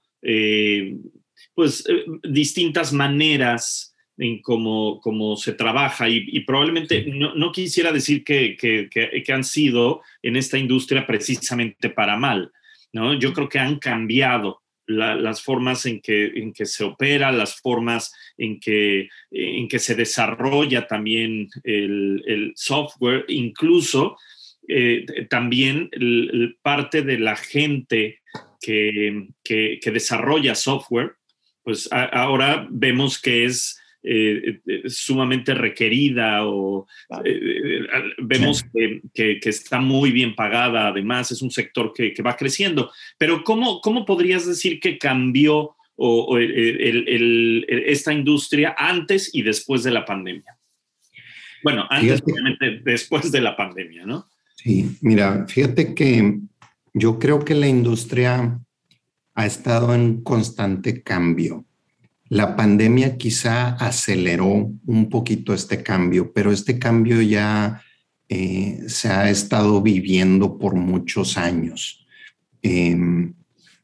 pues, 1.54 1.84
distintas 2.24 2.94
maneras 2.94 3.95
en 4.18 4.42
cómo, 4.42 5.00
cómo 5.02 5.36
se 5.36 5.54
trabaja 5.54 6.08
y, 6.08 6.40
probablemente 6.42 7.06
no, 7.08 7.52
quisiera 7.52 7.92
decir 7.92 8.24
que, 8.24 8.56
que, 8.58 9.34
han 9.34 9.44
sido 9.44 10.02
en 10.22 10.36
esta 10.36 10.58
industria 10.58 11.06
precisamente 11.06 11.90
para 11.90 12.16
mal, 12.16 12.52
¿no? 12.94 13.14
Yo 13.14 13.34
creo 13.34 13.50
que 13.50 13.60
han 13.60 13.80
cambiado 13.80 14.62
las 14.88 15.42
formas 15.42 15.86
en 15.86 16.00
que, 16.00 16.28
en 16.28 16.54
que 16.54 16.66
se 16.66 16.84
opera, 16.84 17.32
las 17.32 17.60
formas 17.60 18.14
en 18.38 18.60
que, 18.60 19.10
en 19.32 19.68
que 19.68 19.80
se 19.80 19.96
desarrolla 19.96 20.88
también 20.88 21.50
el, 21.64 22.24
el 22.28 22.54
software, 22.56 23.26
incluso 23.28 24.16
eh, 24.68 25.06
también 25.30 25.90
parte 26.62 27.02
de 27.02 27.20
la 27.20 27.36
gente 27.36 28.20
que, 28.62 29.28
que 29.44 29.92
desarrolla 29.92 30.56
software, 30.56 31.14
pues 31.64 31.90
ahora 31.92 32.68
vemos 32.70 33.20
que 33.20 33.46
es 33.46 33.82
eh, 34.08 34.62
eh, 34.68 34.84
sumamente 34.88 35.56
requerida 35.56 36.46
o 36.46 36.86
eh, 37.24 37.82
vemos 38.20 38.64
que, 38.72 39.40
está 39.44 39.80
muy 39.80 40.12
bien 40.12 40.36
pagada, 40.36 40.90
además 40.90 41.32
es 41.32 41.42
un 41.42 41.50
sector 41.50 41.92
que, 41.92 42.14
va 42.22 42.38
creciendo. 42.38 42.92
Pero 43.18 43.44
¿cómo, 43.44 43.82
¿cómo, 43.82 44.06
podrías 44.06 44.46
decir 44.46 44.80
que 44.80 45.00
cambió 45.00 45.76
esta 47.88 48.14
industria 48.14 48.76
antes 48.78 49.34
y 49.34 49.42
después 49.42 49.82
de 49.84 49.92
la 49.92 50.06
pandemia? 50.06 50.56
Bueno, 51.64 51.88
antes, 51.90 52.22
obviamente, 52.22 52.82
después 52.84 53.32
de 53.32 53.42
la 53.42 53.58
pandemia, 53.58 54.06
¿no? 54.06 54.30
Sí, 54.56 54.98
mira, 55.02 55.48
fíjate 55.48 55.96
que 55.96 56.40
yo 56.94 57.18
creo 57.18 57.44
que 57.44 57.56
la 57.56 57.68
industria 57.68 58.60
ha 59.34 59.46
estado 59.46 59.96
en 59.96 60.22
constante 60.22 61.02
cambio. 61.02 61.66
La 62.30 62.56
pandemia 62.56 63.18
quizá 63.18 63.70
aceleró 63.76 64.72
un 64.86 65.10
poquito 65.10 65.54
este 65.54 65.84
cambio, 65.84 66.34
pero 66.34 66.52
este 66.52 66.80
cambio 66.80 67.22
ya 67.22 67.82
eh, 68.28 68.84
se 68.88 69.10
ha 69.10 69.30
estado 69.30 69.82
viviendo 69.82 70.58
por 70.58 70.74
muchos 70.76 71.38
años. 71.38 72.06
Em, 72.64 73.36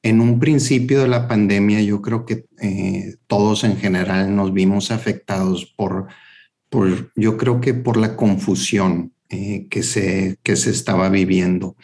en 0.01 0.21
un 0.21 0.39
principio 0.39 1.01
de 1.01 1.07
la 1.07 1.27
pandemia, 1.27 1.81
yo 1.81 2.01
creo 2.01 2.25
que 2.25 2.45
eh, 2.59 3.17
todos 3.27 3.63
en 3.63 3.77
general 3.77 4.35
nos 4.35 4.51
vimos 4.51 4.89
afectados 4.89 5.65
por, 5.77 6.07
por 6.69 7.11
yo 7.15 7.37
creo 7.37 7.61
que 7.61 7.75
por 7.75 7.97
la 7.97 8.15
confusión 8.15 9.13
eh, 9.29 9.67
que, 9.69 9.83
se, 9.83 10.39
que 10.41 10.55
se 10.55 10.71
estaba 10.71 11.09
viviendo. 11.09 11.75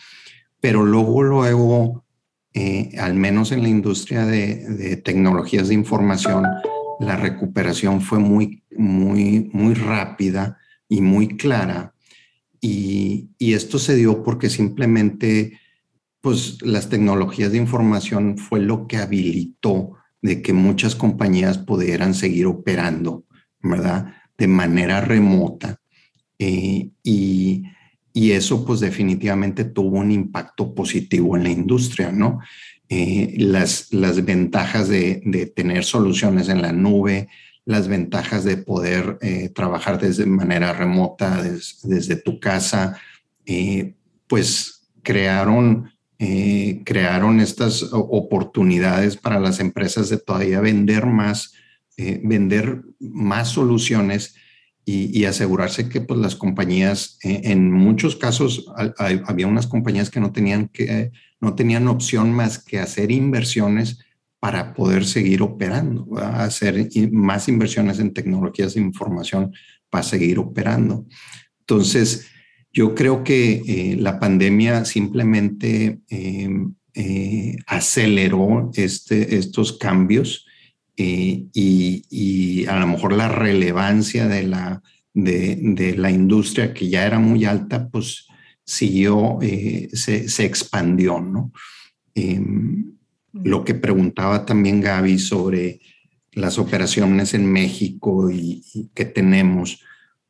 Pero 0.59 0.83
luego, 0.83 1.21
luego, 1.21 2.03
eh, 2.59 2.89
al 2.97 3.13
menos 3.13 3.51
en 3.51 3.61
la 3.61 3.69
industria 3.69 4.25
de, 4.25 4.99
tecnologías 5.05 5.67
de 5.67 5.75
información, 5.75 6.43
la 6.99 7.15
recuperación 7.15 8.01
fue 8.01 8.17
muy, 8.17 8.63
muy, 8.75 9.51
muy 9.53 9.75
rápida 9.75 10.57
y 10.89 11.01
muy 11.01 11.37
clara. 11.37 11.93
Y, 12.59 13.29
esto 13.37 13.77
se 13.77 13.95
dio 13.95 14.23
porque 14.23 14.49
simplemente, 14.49 15.59
pues 16.19 16.59
las 16.63 16.89
tecnologías 16.89 17.51
de 17.51 17.59
información 17.59 18.39
fue 18.39 18.59
lo 18.59 18.87
que 18.87 18.97
habilitó 18.97 19.91
de 20.23 20.41
que 20.41 20.53
muchas 20.53 20.95
compañías 20.95 21.59
pudieran 21.59 22.15
seguir 22.15 22.47
operando, 22.47 23.25
¿verdad? 23.61 24.15
De 24.35 24.47
manera 24.47 24.99
remota. 25.01 25.79
Eh, 26.39 26.89
y, 27.03 27.65
y 28.17 28.31
eso 28.31 28.65
pues 28.65 28.79
definitivamente 28.79 29.63
tuvo 29.63 29.99
un 29.99 30.09
impacto 30.11 30.73
positivo 30.73 31.37
en 31.37 31.43
la 31.43 31.51
industria, 31.51 32.11
¿no? 32.11 32.39
Eh, 32.89 33.35
las, 33.37 33.93
las 33.93 34.25
ventajas 34.25 34.89
de, 34.89 35.21
de, 35.23 35.45
tener 35.45 35.83
soluciones 35.83 36.49
en 36.49 36.63
la 36.63 36.71
nube, 36.71 37.27
las 37.63 37.87
ventajas 37.87 38.43
de 38.43 38.57
poder 38.57 39.19
eh, 39.21 39.49
trabajar 39.49 40.01
desde 40.01 40.25
manera 40.25 40.73
remota, 40.73 41.43
desde 41.43 42.15
tu 42.15 42.39
casa, 42.39 42.99
eh, 43.45 43.93
pues 44.25 44.89
crearon, 45.03 45.91
crearon 46.83 47.39
estas 47.39 47.83
oportunidades 47.91 49.15
para 49.15 49.39
las 49.39 49.59
empresas 49.59 50.09
de 50.09 50.17
todavía 50.17 50.59
vender 50.59 51.05
más, 51.05 51.53
vender 51.95 52.81
más 52.99 53.49
soluciones 53.49 54.33
y, 54.89 55.25
asegurarse 55.25 55.89
que 55.89 55.99
pues, 55.99 56.17
las 56.17 56.37
compañías, 56.37 57.19
eh, 57.21 57.41
en 57.43 57.73
muchos 57.73 58.15
casos 58.15 58.71
había 58.97 59.45
unas 59.45 59.67
compañías 59.67 60.09
que 60.09 60.21
no 60.21 60.31
tenían, 60.31 60.69
que 60.69 61.11
no 61.41 61.55
tenían 61.55 61.89
opción 61.89 62.31
más 62.31 62.57
que 62.57 62.79
hacer 62.79 63.11
inversiones 63.11 63.99
para 64.39 64.73
poder 64.73 65.03
seguir 65.03 65.41
operando, 65.41 66.07
hacer 66.17 66.87
más 67.11 67.49
inversiones 67.49 67.99
en 67.99 68.13
tecnologías 68.13 68.75
de 68.75 68.79
información 68.79 69.51
para 69.89 70.03
seguir 70.03 70.39
operando. 70.39 71.05
Entonces, 71.59 72.27
yo 72.71 72.95
creo 72.95 73.25
que 73.25 73.61
eh, 73.67 73.97
la 73.99 74.21
pandemia 74.21 74.85
simplemente 74.85 75.99
em, 76.07 76.75
eh, 76.93 77.57
aceleró 77.67 78.71
este, 78.73 79.35
estos 79.35 79.77
cambios 79.77 80.46
eh, 80.97 81.45
y, 81.53 82.65
a 82.67 82.79
lo 82.79 82.87
mejor 82.87 83.13
la 83.13 83.29
relevancia 83.29 84.27
de 84.27 84.43
la, 84.43 84.81
de, 85.13 85.95
la 85.95 86.09
industria 86.09 86.73
que 86.73 86.89
ya 86.89 87.05
era 87.05 87.19
muy 87.19 87.45
alta, 87.45 87.87
pues 87.87 88.27
siguió, 88.65 89.37
eh, 89.41 89.89
se, 89.93 90.45
expandió, 90.45 91.21
¿no? 91.21 91.51
Em, 92.15 92.97
lo 93.31 93.63
que 93.63 93.75
preguntaba 93.75 94.45
también 94.45 94.81
Gaby 94.81 95.19
sobre 95.19 95.79
las 96.33 96.57
operaciones 96.57 97.35
en 97.35 97.51
México 97.51 98.31
y, 98.31 98.63
y, 98.73 98.89
que 98.95 99.05
tenemos 99.05 99.81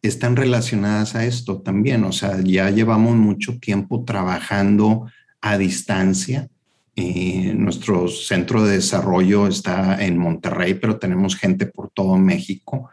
están 0.02 0.36
relacionadas 0.36 1.16
a 1.16 1.26
esto 1.26 1.62
también. 1.62 2.04
O 2.04 2.12
sea, 2.12 2.42
ya 2.42 2.70
llevamos 2.70 3.16
mucho 3.16 3.58
tiempo 3.60 4.04
trabajando 4.06 5.10
a 5.42 5.58
distancia 5.58 6.50
nuestro 6.98 8.08
centro 8.08 8.64
de 8.64 8.78
desarrollo 8.78 9.48
está 9.48 10.04
en 10.04 10.18
Monterrey, 10.18 10.74
pero 10.74 10.98
tenemos 10.98 11.36
gente 11.36 11.68
por 11.68 11.92
todo 11.92 12.18
México 12.18 12.90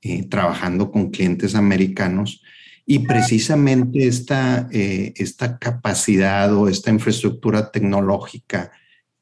eh, 0.00 0.24
trabajando 0.28 0.92
con 0.92 1.10
clientes 1.10 1.56
americanos. 1.56 2.40
Y 2.86 3.00
precisamente 3.00 4.06
esta, 4.06 4.68
eh, 4.70 5.12
esta 5.16 5.58
capacidad 5.58 6.54
o 6.54 6.68
esta 6.68 6.90
infraestructura 6.90 7.72
tecnológica 7.72 8.70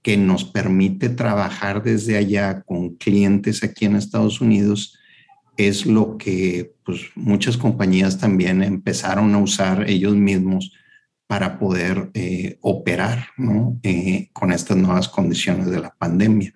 que 0.03 0.17
nos 0.17 0.45
permite 0.45 1.09
trabajar 1.09 1.83
desde 1.83 2.17
allá 2.17 2.63
con 2.63 2.95
clientes 2.97 3.65
aquí 3.65 3.87
en 3.87 3.97
Estados 3.97 4.41
Unidos 4.41 4.99
es 5.57 5.87
lo 5.87 6.19
que 6.19 6.75
pues, 6.85 7.01
muchas 7.15 7.57
compañías 7.57 8.19
también 8.19 8.63
empezaron 8.63 9.35
a 9.35 9.39
usar 9.39 9.89
ellos 9.89 10.15
mismos 10.15 10.73
para 11.27 11.59
poder 11.59 12.11
eh, 12.15 12.59
operar 12.61 13.29
eh, 13.83 14.29
con 14.33 14.53
estas 14.53 14.77
nuevas 14.77 15.09
condiciones 15.09 15.67
de 15.67 15.81
la 15.81 15.91
pandemia. 15.91 16.53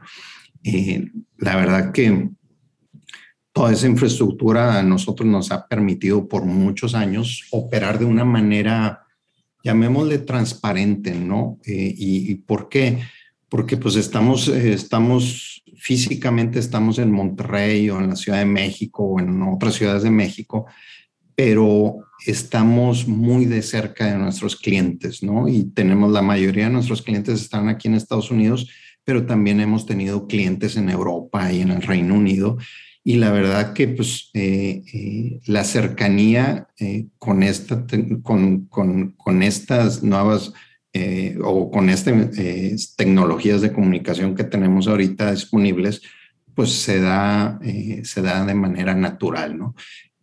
Eh, 0.63 1.11
la 1.39 1.57
verdad 1.57 1.93
que 1.93 2.31
toda 3.53 3.73
esa 3.73 3.89
infraestructura 3.89 4.79
a 4.79 4.83
nosotros 4.83 5.29
nos 5.29 5.51
ha 5.51 5.67
permitido 5.67 6.29
por 6.29 6.45
muchos 6.45 6.95
años 6.95 7.47
operar 7.51 7.99
de 7.99 8.05
una 8.05 8.25
manera, 8.25 9.07
llamémosle 9.65 10.19
transparente, 10.19 11.15
¿no? 11.15 11.59
Y, 11.65 12.31
y, 12.31 12.35
por 12.37 12.69
qué? 12.69 13.01
Porque 13.49 13.77
pues 13.77 13.97
estamos, 13.97 14.47
estamos 14.47 15.65
físicamente, 15.77 16.61
estamos 16.61 16.99
en 17.01 17.11
Monterrey 17.11 17.91
o 17.91 17.99
en 17.99 18.11
la 18.11 18.17
Ciudad 18.17 18.39
de 18.39 18.45
México 18.45 19.03
o 19.03 19.21
en 19.21 19.43
otras 19.43 19.75
ciudades 19.75 20.05
de 20.05 20.11
México, 20.11 20.67
pero 21.43 22.01
estamos 22.27 23.09
muy 23.09 23.47
de 23.47 23.63
cerca 23.63 24.05
de 24.05 24.19
nuestros 24.19 24.57
clientes, 24.57 25.23
¿no? 25.23 25.49
Y 25.49 25.71
tenemos 25.73 26.13
la 26.13 26.21
mayoría 26.21 26.65
de 26.65 26.71
nuestros 26.71 27.01
clientes 27.01 27.41
están 27.41 27.71
aquí 27.71 27.89
en 27.89 27.95
Estados 27.95 28.31
Unidos, 28.31 28.69
pero 29.05 29.25
también 29.25 29.59
hemos 29.59 29.87
tenido 29.87 30.27
clientes 30.27 30.77
en 30.77 30.91
Europa 30.91 31.51
y 31.51 31.63
en 31.63 31.71
el 31.71 31.81
Reino 31.81 32.15
Unido. 32.15 32.59
Y 33.03 33.15
la 33.17 33.33
verdad 33.33 33.73
que 33.73 33.89
pues 33.89 34.29
eh, 34.35 34.83
eh, 34.93 35.41
la 35.47 35.65
cercanía 35.65 36.69
eh, 36.79 37.07
con, 37.19 37.43
esta, 37.43 37.87
con, 38.23 38.67
con, 38.67 39.13
con 39.13 39.43
estas 39.43 40.03
nuevas 40.03 40.53
o 41.43 41.71
con 41.71 41.89
estas 41.89 42.37
tecnologías 42.97 43.63
de 43.63 43.73
comunicación 43.73 44.35
que 44.35 44.45
tenemos 44.45 44.89
ahorita 44.89 45.31
disponibles, 45.31 46.03
pues 46.55 46.71
se 46.73 47.01
da, 47.01 47.61
se 48.03 48.21
da 48.21 48.45
de 48.45 48.55
manera 48.55 48.95
natural, 48.95 49.57
¿no? 49.57 49.75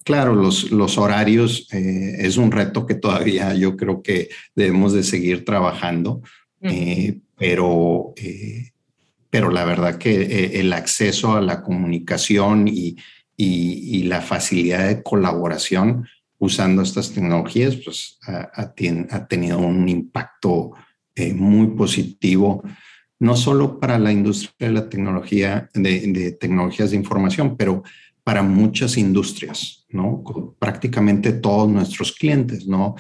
Claro, 0.08 0.34
los, 0.34 0.72
los 0.72 0.98
horarios 0.98 1.67
eh, 1.74 2.15
es 2.20 2.38
un 2.38 2.50
reto 2.50 2.86
que 2.86 2.96
todavía 2.96 3.54
yo 3.54 3.76
creo 3.76 4.02
que 4.02 4.30
debemos 4.56 4.93
de 4.93 5.04
seguir 5.04 5.43
trabajando, 5.43 6.22
eh, 6.62 7.20
pero, 7.36 8.13
eh, 8.15 8.72
pero 9.30 9.52
la 9.52 9.65
verdad 9.65 9.98
que 9.98 10.62
el 10.62 10.72
acceso 10.72 11.36
a 11.36 11.41
la 11.41 11.62
comunicación 11.62 12.70
y, 12.70 12.96
y, 13.36 14.04
la 14.04 14.22
facilidad 14.22 14.88
de 14.88 15.04
colaboración 15.04 16.08
usando 16.39 16.84
estas 16.84 17.12
tecnologías, 17.12 17.76
pues 17.76 18.17
ha, 18.26 18.50
ha 18.56 19.28
tenido 19.28 19.60
un 19.60 19.89
impacto 19.89 20.72
muy 21.36 21.67
positivo 21.76 22.63
no 23.20 23.36
solo 23.36 23.80
para 23.80 24.00
la 24.00 24.12
industria 24.12 24.70
de 24.70 24.74
la 24.74 24.89
tecnología, 24.89 25.70
de, 25.74 26.00
de 26.13 26.32
tecnologías 26.32 26.91
de 26.91 26.98
información, 26.98 27.58
pero 27.58 27.84
para 28.27 28.43
muchas 28.43 28.97
industrias, 28.97 29.85
¿no? 29.87 30.21
Prácticamente 30.59 31.31
todos 31.31 31.69
nuestros 31.69 32.11
clientes, 32.11 32.67
¿no? 32.67 32.95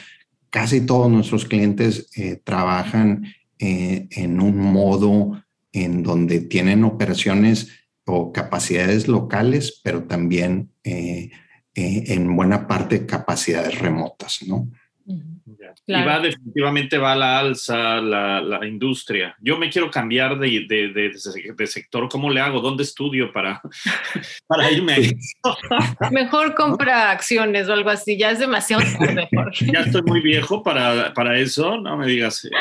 Casi 0.49 0.79
todos 0.79 1.11
nuestros 1.11 1.43
clientes 1.43 2.09
eh, 2.15 2.39
trabajan 2.41 3.25
eh, 3.59 4.07
en 4.11 4.39
un 4.39 4.57
modo 4.57 5.43
en 5.73 6.01
donde 6.01 6.39
tienen 6.39 6.85
operaciones 6.85 7.67
o 8.05 8.31
capacidades 8.31 9.09
locales, 9.09 9.81
pero 9.83 10.05
también 10.05 10.71
eh, 10.85 11.31
en 11.73 12.33
buena 12.33 12.65
parte 12.65 13.05
capacidades 13.05 13.79
remotas, 13.79 14.43
¿no? 14.47 14.71
Y 15.09 15.93
va 15.93 16.19
definitivamente 16.19 16.97
va 16.97 17.13
a 17.13 17.15
la 17.15 17.39
alza 17.39 18.01
la, 18.01 18.59
industria. 18.67 19.35
Yo 19.39 19.57
me 19.57 19.69
quiero 19.69 19.89
cambiar 19.89 20.37
de, 20.37 20.65
de, 20.67 21.67
sector. 21.67 22.09
¿Cómo 22.09 22.29
le 22.29 22.41
hago? 22.41 22.59
¿Dónde 22.59 22.83
estudio 22.83 23.31
para, 23.31 23.61
para 24.47 24.69
irme 24.69 25.17
Mejor 26.11 26.55
compra 26.55 27.11
acciones 27.11 27.69
o 27.69 27.73
algo 27.73 27.89
así. 27.89 28.17
Ya 28.17 28.31
es 28.31 28.39
demasiado 28.39 28.83
tarde. 28.99 29.29
ya 29.73 29.79
estoy 29.79 30.01
muy 30.03 30.21
viejo 30.21 30.61
para, 30.61 31.13
para 31.13 31.39
eso. 31.39 31.79
No 31.79 31.95
me 31.95 32.07
digas 32.07 32.43
eso. 32.43 32.55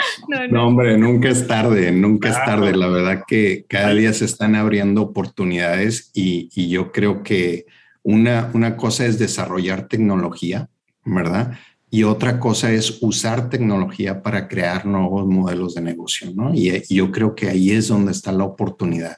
No, 0.51 0.69
hombre, 0.69 0.97
nunca 0.97 1.29
es 1.29 1.47
tarde. 1.49 1.91
Nunca 1.91 2.29
es 2.29 2.37
tarde. 2.37 2.77
La 2.77 2.87
verdad 2.87 3.25
que 3.27 3.65
cada 3.69 3.93
día 3.93 4.13
se 4.13 4.25
están 4.25 4.55
abriendo 4.55 5.03
oportunidades 5.03 6.13
y, 6.15 6.49
y 6.55 6.69
yo 6.69 6.93
creo 6.93 7.25
que 7.25 7.67
una, 8.05 8.51
una 8.55 8.77
cosa 8.77 9.05
es 9.05 9.19
desarrollar 9.19 9.89
tecnología, 9.89 10.69
¿verdad? 11.05 11.59
Y 11.91 12.03
otra 12.03 12.41
cosa 12.41 12.73
es 12.73 12.99
usar 13.01 13.49
tecnología 13.49 14.23
para 14.23 14.49
crear 14.49 14.87
nuevos 14.87 15.27
modelos 15.27 15.75
de 15.75 15.83
negocio, 15.83 16.33
¿no? 16.35 16.53
Y, 16.53 16.83
yo 16.93 17.13
creo 17.13 17.35
que 17.35 17.49
ahí 17.49 17.71
es 17.71 17.89
donde 17.89 18.13
está 18.13 18.33
la 18.33 18.45
oportunidad. 18.45 19.17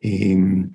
Em, 0.00 0.70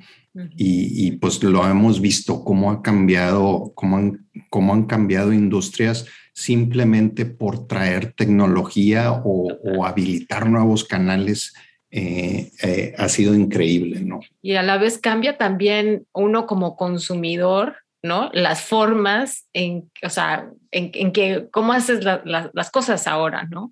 y, 0.55 1.11
pues 1.13 1.41
lo 1.43 1.65
hemos 1.65 2.01
visto, 2.01 2.43
cómo 2.43 2.71
ha 2.71 2.81
cambiado, 2.81 3.71
cómo 3.73 3.97
han, 3.97 4.27
cómo 4.49 4.73
han 4.73 4.85
cambiado 4.85 5.33
industrias 5.33 6.05
simplemente 6.33 7.25
por 7.25 7.67
traer 7.67 8.13
tecnología 8.13 9.21
o, 9.23 9.85
habilitar 9.85 10.49
nuevos 10.49 10.83
canales. 10.83 11.53
Eh, 11.91 12.51
eh, 12.61 12.93
ha 12.97 13.09
sido 13.09 13.33
increíble, 13.33 14.01
¿no? 14.01 14.19
Y 14.43 14.53
a 14.53 14.61
la 14.61 14.77
vez 14.77 14.99
cambia 14.99 15.39
también 15.39 16.05
uno 16.13 16.45
como 16.45 16.75
consumidor 16.75 17.77
¿no? 18.01 18.29
Las 18.33 18.61
formas 18.61 19.47
en, 19.53 19.91
o 20.03 20.09
sea, 20.09 20.49
en, 20.71 21.11
que, 21.11 21.47
cómo 21.51 21.73
haces 21.73 22.03
las 22.03 22.71
cosas 22.71 23.07
ahora, 23.07 23.47
¿no? 23.49 23.71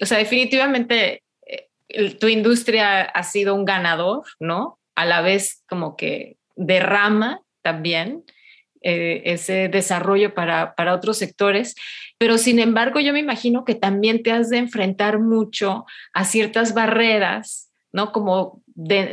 o 0.00 0.06
sea, 0.06 0.18
definitivamente 0.18 1.22
eh, 1.88 2.10
tu 2.14 2.28
industria 2.28 3.02
ha 3.02 3.22
sido 3.22 3.54
un 3.54 3.64
ganador, 3.64 4.24
¿no? 4.38 4.78
A 4.94 5.06
la 5.06 5.22
vez 5.22 5.62
como 5.68 5.96
que 5.96 6.36
derrama 6.56 7.40
también 7.62 8.24
eh, 8.82 9.22
ese 9.24 9.68
desarrollo 9.68 10.34
para, 10.34 10.74
para 10.74 10.94
otros 10.94 11.16
sectores, 11.16 11.74
pero 12.18 12.36
sin 12.36 12.58
embargo 12.58 13.00
yo 13.00 13.12
me 13.12 13.20
imagino 13.20 13.64
que 13.64 13.74
también 13.74 14.22
te 14.22 14.30
has 14.30 14.50
de 14.50 14.58
enfrentar 14.58 15.20
mucho 15.20 15.86
a 16.12 16.24
ciertas 16.24 16.74
barreras, 16.74 17.70
¿no? 17.92 18.12
Como 18.12 18.62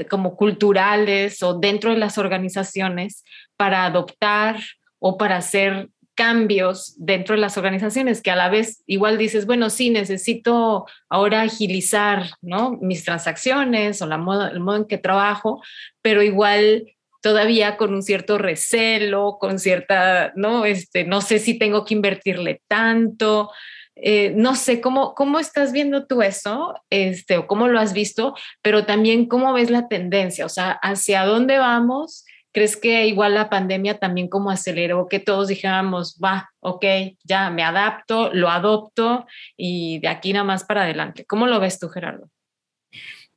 como 0.10 0.36
culturales 0.36 1.44
o 1.44 1.60
dentro 1.60 1.92
de 1.92 1.98
las 1.98 2.18
organizaciones 2.18 3.24
para 3.62 3.86
adoptar 3.86 4.58
o 4.98 5.20
para 5.20 5.38
hacer 5.38 5.90
cambios 6.16 6.96
dentro 6.98 7.36
de 7.36 7.42
las 7.42 7.58
organizaciones 7.58 8.24
que 8.24 8.32
a 8.32 8.36
la 8.36 8.50
vez 8.50 8.82
igual 8.88 9.20
dices, 9.20 9.46
bueno, 9.46 9.70
sí, 9.70 9.92
necesito 9.92 10.88
ahora 11.10 11.44
agilizar 11.44 12.32
¿no? 12.42 12.80
mis 12.82 13.06
transacciones 13.06 14.02
o 14.02 14.08
la 14.08 14.16
el 14.16 14.60
modo 14.62 14.78
en 14.78 14.86
que 14.86 14.98
trabajo, 14.98 15.62
pero 16.02 16.24
igual 16.24 16.88
todavía 17.22 17.78
con 17.78 17.94
un 17.94 18.02
cierto 18.02 18.40
recelo, 18.40 19.38
con 19.40 19.60
cierta, 19.60 20.34
¿no? 20.36 20.66
Este, 20.66 21.04
no 21.04 21.22
sé 21.22 21.38
si 21.38 21.60
tengo 21.60 21.86
que 21.86 21.94
invertirle 21.94 22.64
tanto. 22.68 23.52
Eh, 23.96 24.34
no 24.36 24.56
sé 24.56 24.82
cómo, 24.82 25.14
cómo 25.14 25.40
estás 25.40 25.72
viendo 25.72 26.08
tú 26.08 26.24
eso, 26.24 26.74
este, 26.90 27.38
o 27.38 27.46
cómo 27.46 27.68
lo 27.68 27.80
has 27.80 27.94
visto, 27.94 28.34
pero 28.64 28.88
también 28.88 29.28
cómo 29.28 29.54
ves 29.54 29.70
la 29.70 29.88
tendencia, 29.88 30.48
o 30.48 30.50
sea, 30.50 30.72
hacia 30.82 31.26
dónde 31.26 31.60
vamos. 31.60 32.26
¿Crees 32.54 32.76
que 32.76 33.08
igual 33.08 33.34
la 33.34 33.50
pandemia 33.50 33.98
también 33.98 34.28
como 34.28 34.52
aceleró 34.52 35.08
que 35.08 35.20
todos 35.20 35.48
dijéramos, 35.48 36.20
va, 36.24 36.50
ok, 36.60 36.86
ya 37.24 37.50
me 37.50 37.64
adapto, 37.64 38.34
lo 38.34 38.50
adopto 38.50 39.26
y 39.56 40.00
de 40.00 40.08
aquí 40.10 40.34
nada 40.34 40.46
más 40.46 40.64
para 40.64 40.84
adelante? 40.84 41.26
¿Cómo 41.26 41.48
lo 41.48 41.60
ves 41.60 41.80
tú, 41.80 41.88
Gerardo? 41.90 42.30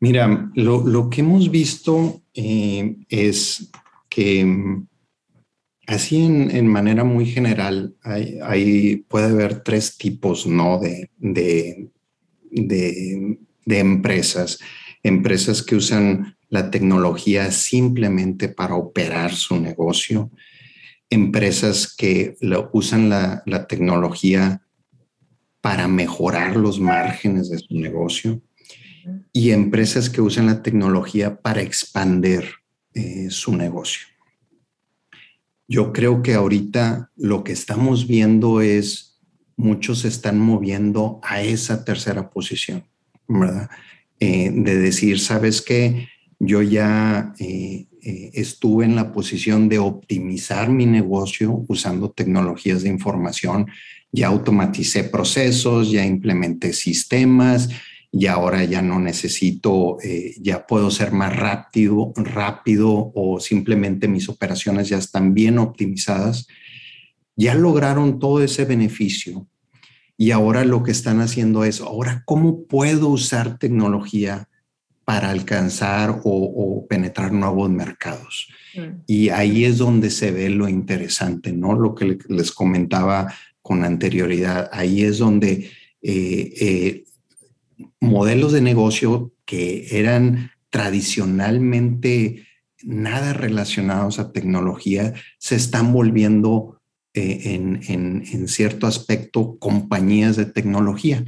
Mira, 0.00 0.50
lo, 0.54 1.08
que 1.08 1.20
hemos 1.20 1.50
visto 1.50 2.22
eh, 2.34 2.96
es 3.08 3.70
que 4.08 4.84
Así 5.86 6.24
en, 6.24 6.66
manera 6.66 7.04
muy 7.04 7.26
general, 7.26 7.94
hay, 8.02 9.04
puede 9.08 9.26
haber 9.26 9.62
tres 9.62 9.98
tipos 9.98 10.46
¿no? 10.46 10.80
de, 10.80 11.10
de, 11.18 11.90
de, 12.50 13.78
empresas. 13.78 14.58
Empresas 15.02 15.62
que 15.62 15.76
usan 15.76 16.38
la 16.54 16.70
tecnología 16.70 17.50
simplemente 17.50 18.48
para 18.48 18.76
operar 18.76 19.34
su 19.34 19.60
negocio. 19.60 20.30
Empresas 21.10 21.92
que 21.92 22.36
lo, 22.40 22.70
usan 22.72 23.08
la, 23.08 23.42
la, 23.44 23.66
tecnología 23.66 24.62
para 25.60 25.88
mejorar 25.88 26.54
los 26.54 26.78
márgenes 26.78 27.50
de 27.50 27.58
su 27.58 27.74
negocio. 27.74 28.40
Y 29.32 29.50
empresas 29.50 30.08
que 30.08 30.20
usan 30.20 30.46
la 30.46 30.62
tecnología 30.62 31.40
para 31.42 31.60
expandir 31.60 32.44
eh, 32.94 33.26
su 33.30 33.56
negocio. 33.56 34.06
Yo 35.66 35.92
creo 35.92 36.22
que 36.22 36.34
ahorita 36.34 37.10
lo 37.16 37.42
que 37.42 37.50
estamos 37.50 38.06
viendo 38.06 38.60
es 38.60 39.20
muchos 39.56 40.02
se 40.02 40.08
están 40.08 40.38
moviendo 40.38 41.18
a 41.24 41.42
esa 41.42 41.84
tercera 41.84 42.30
posición, 42.30 42.84
¿verdad? 43.26 43.68
Eh, 44.20 44.52
de 44.54 44.78
decir, 44.78 45.18
¿sabes 45.18 45.60
qué? 45.60 46.13
Yo 46.38 46.62
ya 46.62 47.32
eh, 47.38 47.86
eh, 48.02 48.30
estuve 48.34 48.84
en 48.84 48.96
la 48.96 49.12
posición 49.12 49.68
de 49.68 49.78
optimizar 49.78 50.68
mi 50.68 50.86
negocio 50.86 51.64
usando 51.68 52.10
tecnologías 52.10 52.82
de 52.82 52.90
información, 52.90 53.66
ya 54.12 54.28
automaticé 54.28 55.04
procesos, 55.04 55.90
ya 55.90 56.04
implementé 56.04 56.72
sistemas, 56.72 57.68
y 58.12 58.26
ahora 58.26 58.62
ya 58.62 58.80
no 58.80 59.00
necesito, 59.00 59.96
eh, 60.00 60.34
ya 60.40 60.66
puedo 60.68 60.90
ser 60.92 61.10
más 61.10 61.34
rápido, 61.34 62.12
rápido 62.14 63.10
o 63.14 63.40
simplemente 63.40 64.06
mis 64.06 64.28
operaciones 64.28 64.88
ya 64.88 64.98
están 64.98 65.34
bien 65.34 65.58
optimizadas, 65.58 66.46
ya 67.34 67.56
lograron 67.56 68.20
todo 68.20 68.40
ese 68.40 68.64
beneficio 68.66 69.48
y 70.16 70.30
ahora 70.30 70.64
lo 70.64 70.82
que 70.84 70.92
están 70.92 71.20
haciendo 71.20 71.64
es, 71.64 71.80
ahora, 71.80 72.22
¿cómo 72.24 72.66
puedo 72.66 73.08
usar 73.08 73.58
tecnología 73.58 74.48
para 75.04 75.30
alcanzar 75.30 76.20
o, 76.24 76.86
penetrar 76.88 77.32
nuevos 77.32 77.70
mercados? 77.70 78.48
Mm. 78.74 79.02
Y 79.06 79.28
ahí 79.28 79.64
es 79.64 79.78
donde 79.78 80.10
se 80.10 80.30
ve 80.30 80.50
lo 80.50 80.68
interesante, 80.68 81.52
¿no? 81.52 81.74
Lo 81.74 81.94
que 81.94 82.18
les 82.28 82.52
comentaba 82.52 83.32
con 83.62 83.84
anterioridad, 83.84 84.68
ahí 84.72 85.02
es 85.02 85.18
donde... 85.18 85.70
Eh, 86.02 86.54
eh, 86.60 87.04
modelos 88.00 88.52
de 88.52 88.60
negocio 88.60 89.32
que 89.44 89.98
eran 89.98 90.50
tradicionalmente 90.70 92.46
nada 92.82 93.32
relacionados 93.32 94.18
a 94.18 94.32
tecnología 94.32 95.14
se 95.38 95.56
están 95.56 95.92
volviendo 95.92 96.80
eh, 97.14 97.54
en, 97.88 98.48
cierto 98.48 98.86
aspecto 98.86 99.58
compañías 99.58 100.36
de 100.36 100.46
tecnología. 100.46 101.24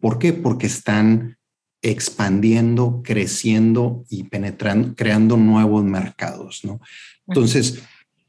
¿Por 0.00 0.18
qué? 0.18 0.32
Porque 0.32 0.66
están 0.66 1.37
expandiendo, 1.82 3.02
creciendo 3.04 4.04
y 4.08 4.24
penetrando, 4.24 4.94
creando 4.94 5.36
nuevos 5.36 5.84
mercados, 5.84 6.60
¿no? 6.64 6.80
Entonces, 7.26 7.82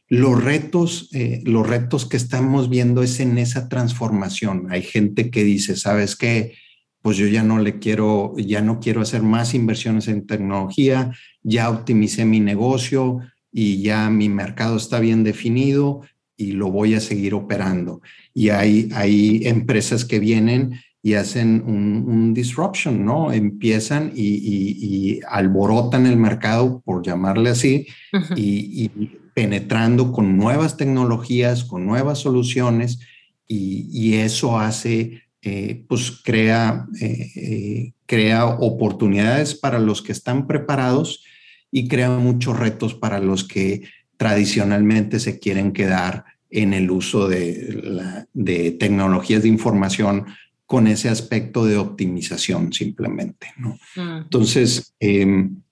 los 0.08 0.44
retos, 0.44 1.10
eh, 1.14 1.42
los 1.46 1.68
retos 1.68 2.06
que 2.06 2.18
estamos 2.18 2.70
viendo 2.70 3.04
es 3.04 3.20
en 3.20 3.38
esa 3.38 3.70
transformación. 3.70 4.68
Hay 4.70 4.82
gente 4.82 5.30
que 5.30 5.44
dice, 5.44 5.76
¿sabes 5.76 6.16
qué? 6.16 6.54
pues 7.02 7.18
yo 7.18 7.28
ya 7.28 7.44
no 7.44 7.60
le 7.60 7.80
quiero, 7.80 8.36
ya 8.38 8.62
no 8.62 8.80
quiero 8.80 9.02
hacer 9.02 9.24
más 9.24 9.54
inversiones 9.54 10.08
en 10.08 10.28
tecnología, 10.28 11.12
ya 11.44 11.70
optimicé 11.70 12.26
mi 12.26 12.40
negocio 12.40 13.20
y 13.52 13.82
ya 13.82 14.10
mi 14.10 14.30
mercado 14.30 14.78
está 14.78 15.00
bien 15.00 15.24
definido 15.24 16.02
y 16.36 16.52
lo 16.52 16.70
voy 16.72 16.96
a 16.96 17.00
seguir 17.00 17.34
operando. 17.34 18.02
Y 18.34 18.50
hay, 18.50 18.90
hay 18.94 19.42
empresas 19.46 20.06
que 20.06 20.20
vienen 20.20 20.80
y 21.02 21.14
hacen 21.14 21.64
un, 21.66 22.34
disruption, 22.34 23.06
¿no? 23.06 23.32
Empiezan 23.32 24.12
y, 24.14 25.20
alborotan 25.28 26.06
el 26.06 26.18
mercado, 26.18 26.82
por 26.84 27.06
llamarle 27.06 27.52
así, 27.52 27.88
y, 28.36 28.90
penetrando 29.34 30.12
con 30.12 30.36
nuevas 30.36 30.76
tecnologías, 30.76 31.64
con 31.64 31.86
nuevas 31.86 32.20
soluciones, 32.20 33.00
y, 33.48 34.16
eso 34.16 34.60
hace, 34.60 35.24
eh, 35.42 35.86
pues 35.88 36.22
crea, 36.24 36.86
eh, 37.00 37.32
eh, 37.36 37.94
crea 38.06 38.46
oportunidades 38.46 39.56
para 39.56 39.80
los 39.80 40.02
que 40.02 40.12
están 40.12 40.48
preparados 40.48 41.24
y 41.72 41.88
crea 41.88 42.10
muchos 42.10 42.60
retos 42.60 42.94
para 42.94 43.20
los 43.20 43.46
que 43.46 43.84
tradicionalmente 44.18 45.20
se 45.20 45.40
quieren 45.40 45.72
quedar 45.72 46.26
en 46.50 46.74
el 46.74 46.92
uso 46.92 47.30
de, 47.30 48.26
de 48.34 48.72
tecnologías 48.72 49.44
de 49.44 49.50
información 49.50 50.26
con 50.70 50.86
ese 50.86 51.10
aspecto 51.10 51.66
de 51.66 51.78
optimización 51.78 52.72
simplemente. 52.72 53.48
¿no? 53.58 53.80
Mm. 53.96 54.18
Entonces, 54.18 54.96
em, 55.00 55.64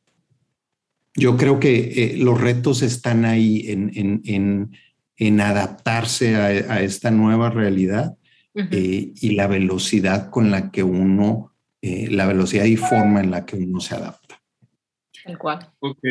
yo 1.13 1.37
creo 1.37 1.59
que 1.59 1.75
eh, 1.75 2.17
los 2.17 2.41
retos 2.41 2.81
están 2.81 3.23
ahí 3.23 3.63
en, 3.67 5.39
adaptarse 5.39 6.35
a, 6.35 6.81
esta 6.81 7.11
nueva 7.11 7.51
realidad 7.51 8.17
eh, 8.55 9.13
y 9.21 9.35
la 9.35 9.45
velocidad 9.45 10.31
con 10.31 10.49
la 10.49 10.71
que 10.71 10.81
uno, 10.81 11.53
eh, 11.83 12.09
la 12.09 12.25
velocidad 12.25 12.65
y 12.65 12.75
forma 12.75 13.19
en 13.19 13.29
la 13.29 13.45
que 13.45 13.55
uno 13.55 13.79
se 13.79 13.93
adapta. 13.93 14.41
El 15.25 15.37
cual. 15.37 15.59
Ok. 15.77 16.03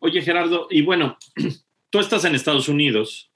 oye, 0.00 0.20
Gerardo, 0.20 0.68
y 0.70 0.82
bueno, 0.82 1.16
tú 1.88 1.98
estás 1.98 2.26
en 2.26 2.34
Estados 2.34 2.68
Unidos. 2.68 3.32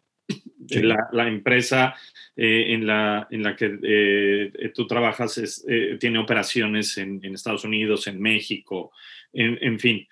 La, 0.69 1.09
la, 1.13 1.27
empresa 1.27 1.95
eh, 2.37 2.75
en, 2.75 2.87
la, 2.87 3.27
en 3.31 3.43
la 3.43 3.57
que 3.57 3.79
eh, 3.83 4.73
tú 4.75 4.87
trabajas 4.87 5.63
eh, 5.69 5.97
tiene 5.99 6.19
operaciones 6.19 6.97
en, 6.97 7.21
Estados 7.35 7.65
Unidos, 7.65 8.07
en 8.07 8.21
México, 8.21 8.93
en, 9.33 9.79
fin. 9.79 10.09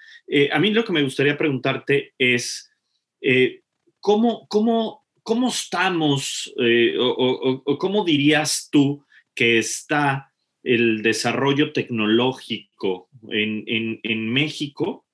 a 0.52 0.58
mí 0.58 0.70
lo 0.70 0.84
que 0.84 0.92
me 0.92 1.02
gustaría 1.02 1.36
preguntarte 1.36 2.14
es, 2.18 2.70
¿cómo, 3.98 4.46
cómo, 4.48 5.06
cómo 5.22 5.48
estamos 5.48 6.54
o, 7.00 7.78
cómo 7.78 8.04
dirías 8.04 8.68
tú 8.70 9.04
que 9.34 9.58
está 9.58 10.32
el 10.62 11.02
desarrollo 11.02 11.72
tecnológico 11.72 13.08
en, 13.30 13.64
en 14.02 14.32
México 14.32 15.06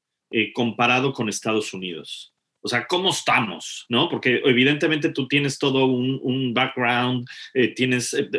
comparado 0.53 1.13
con 1.13 1.31
Estados 1.31 1.73
Unidos? 1.73 2.34
O 2.65 2.69
sea, 2.69 2.87
¿cómo 2.87 3.11
estamos? 3.11 3.85
¿No? 3.91 4.09
Porque 4.09 4.41
evidentemente 4.43 5.11
tú 5.11 5.29
tienes 5.29 5.59
todo 5.59 5.85
un, 5.85 6.55
background, 6.55 7.29
eh, 7.53 7.69
tienes 7.69 8.15
eh, 8.15 8.31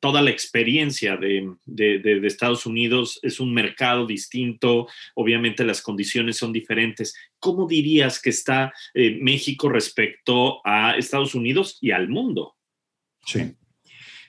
toda 0.00 0.22
la 0.22 0.30
experiencia 0.30 1.16
de, 1.16 1.54
Estados 2.26 2.66
Unidos, 2.66 3.20
es 3.22 3.38
un 3.38 3.54
mercado 3.54 4.06
distinto, 4.06 4.88
obviamente 5.14 5.64
las 5.64 5.82
condiciones 5.82 6.36
son 6.36 6.52
diferentes. 6.52 7.14
¿Cómo 7.38 7.68
dirías 7.68 8.20
que 8.20 8.30
está 8.30 8.72
eh, 8.92 9.18
México 9.20 9.68
respecto 9.68 10.60
a 10.66 10.96
Estados 10.96 11.36
Unidos 11.36 11.78
y 11.80 11.92
al 11.92 12.08
mundo? 12.08 12.56
Sí. 13.24 13.54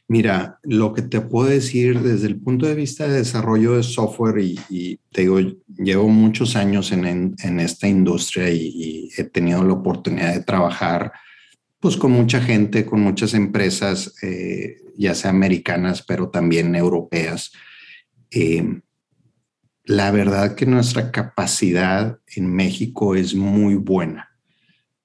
Mira, 0.08 0.60
lo 0.64 0.94
que 0.94 1.02
te 1.02 1.22
puedo 1.22 1.48
decir 1.48 2.02
desde 2.02 2.28
el 2.28 2.40
punto 2.40 2.66
de 2.66 2.76
vista 2.76 3.08
de 3.08 3.20
desarrollo 3.20 3.78
de 3.78 3.84
software 3.84 4.40
y, 4.40 5.00
te 5.12 5.22
digo, 5.22 5.40
llevo 5.78 6.10
muchos 6.10 6.56
años 6.56 6.92
en, 6.92 7.36
esta 7.60 7.88
industria 7.88 8.50
y, 8.50 9.10
he 9.18 9.24
tenido 9.24 9.64
la 9.64 9.74
oportunidad 9.74 10.34
de 10.34 10.44
trabajar 10.44 11.12
pues 11.80 11.98
con 11.98 12.12
mucha 12.12 12.42
gente, 12.42 12.86
con 12.86 13.02
muchas 13.02 13.34
empresas, 13.34 14.14
eh, 14.22 14.78
ya 14.98 15.16
sea 15.16 15.32
americanas, 15.32 16.04
pero 16.04 16.30
también 16.30 16.76
europeas. 16.76 17.52
Eh, 18.30 18.82
la 19.86 20.12
verdad 20.12 20.56
que 20.56 20.66
nuestra 20.66 21.12
capacidad 21.12 22.20
en 22.36 22.54
México 22.54 23.16
es 23.16 23.34
muy 23.34 23.76
buena. 23.76 24.30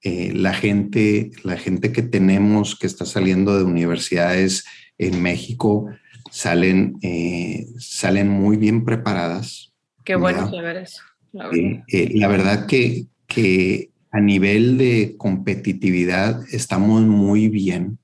Eh, 0.03 0.31
la 0.33 0.53
gente, 0.53 1.31
la 1.43 1.57
gente 1.57 1.91
que 1.91 2.03
tenemos 2.03 2.77
que 2.77 2.87
está 2.87 3.05
saliendo 3.05 3.57
de 3.57 3.63
universidades 3.63 4.65
en 4.97 5.21
México 5.21 5.89
salen, 6.31 6.97
eh, 7.01 7.67
salen 7.77 8.29
muy 8.29 8.57
bien 8.57 8.85
preparadas. 8.85 9.73
Qué 10.03 10.15
bueno 10.15 10.49
saber 10.49 10.77
eso. 10.77 11.01
La 11.33 11.47
verdad, 11.47 11.83
eh, 11.87 12.11
la 12.15 12.27
verdad 12.27 12.65
que, 12.65 13.05
que 13.27 13.91
a 14.11 14.19
nivel 14.19 14.77
de 14.77 15.15
competitividad 15.17 16.41
estamos 16.51 17.03
muy 17.03 17.49
bien. 17.49 17.99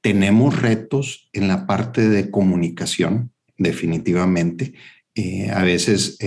Tenemos 0.00 0.60
retos 0.60 1.28
en 1.32 1.48
la 1.48 1.66
parte 1.66 2.08
de 2.08 2.30
comunicación, 2.30 3.30
definitivamente. 3.58 4.74
Eh, 5.14 5.50
a 5.50 5.62
veces 5.62 6.18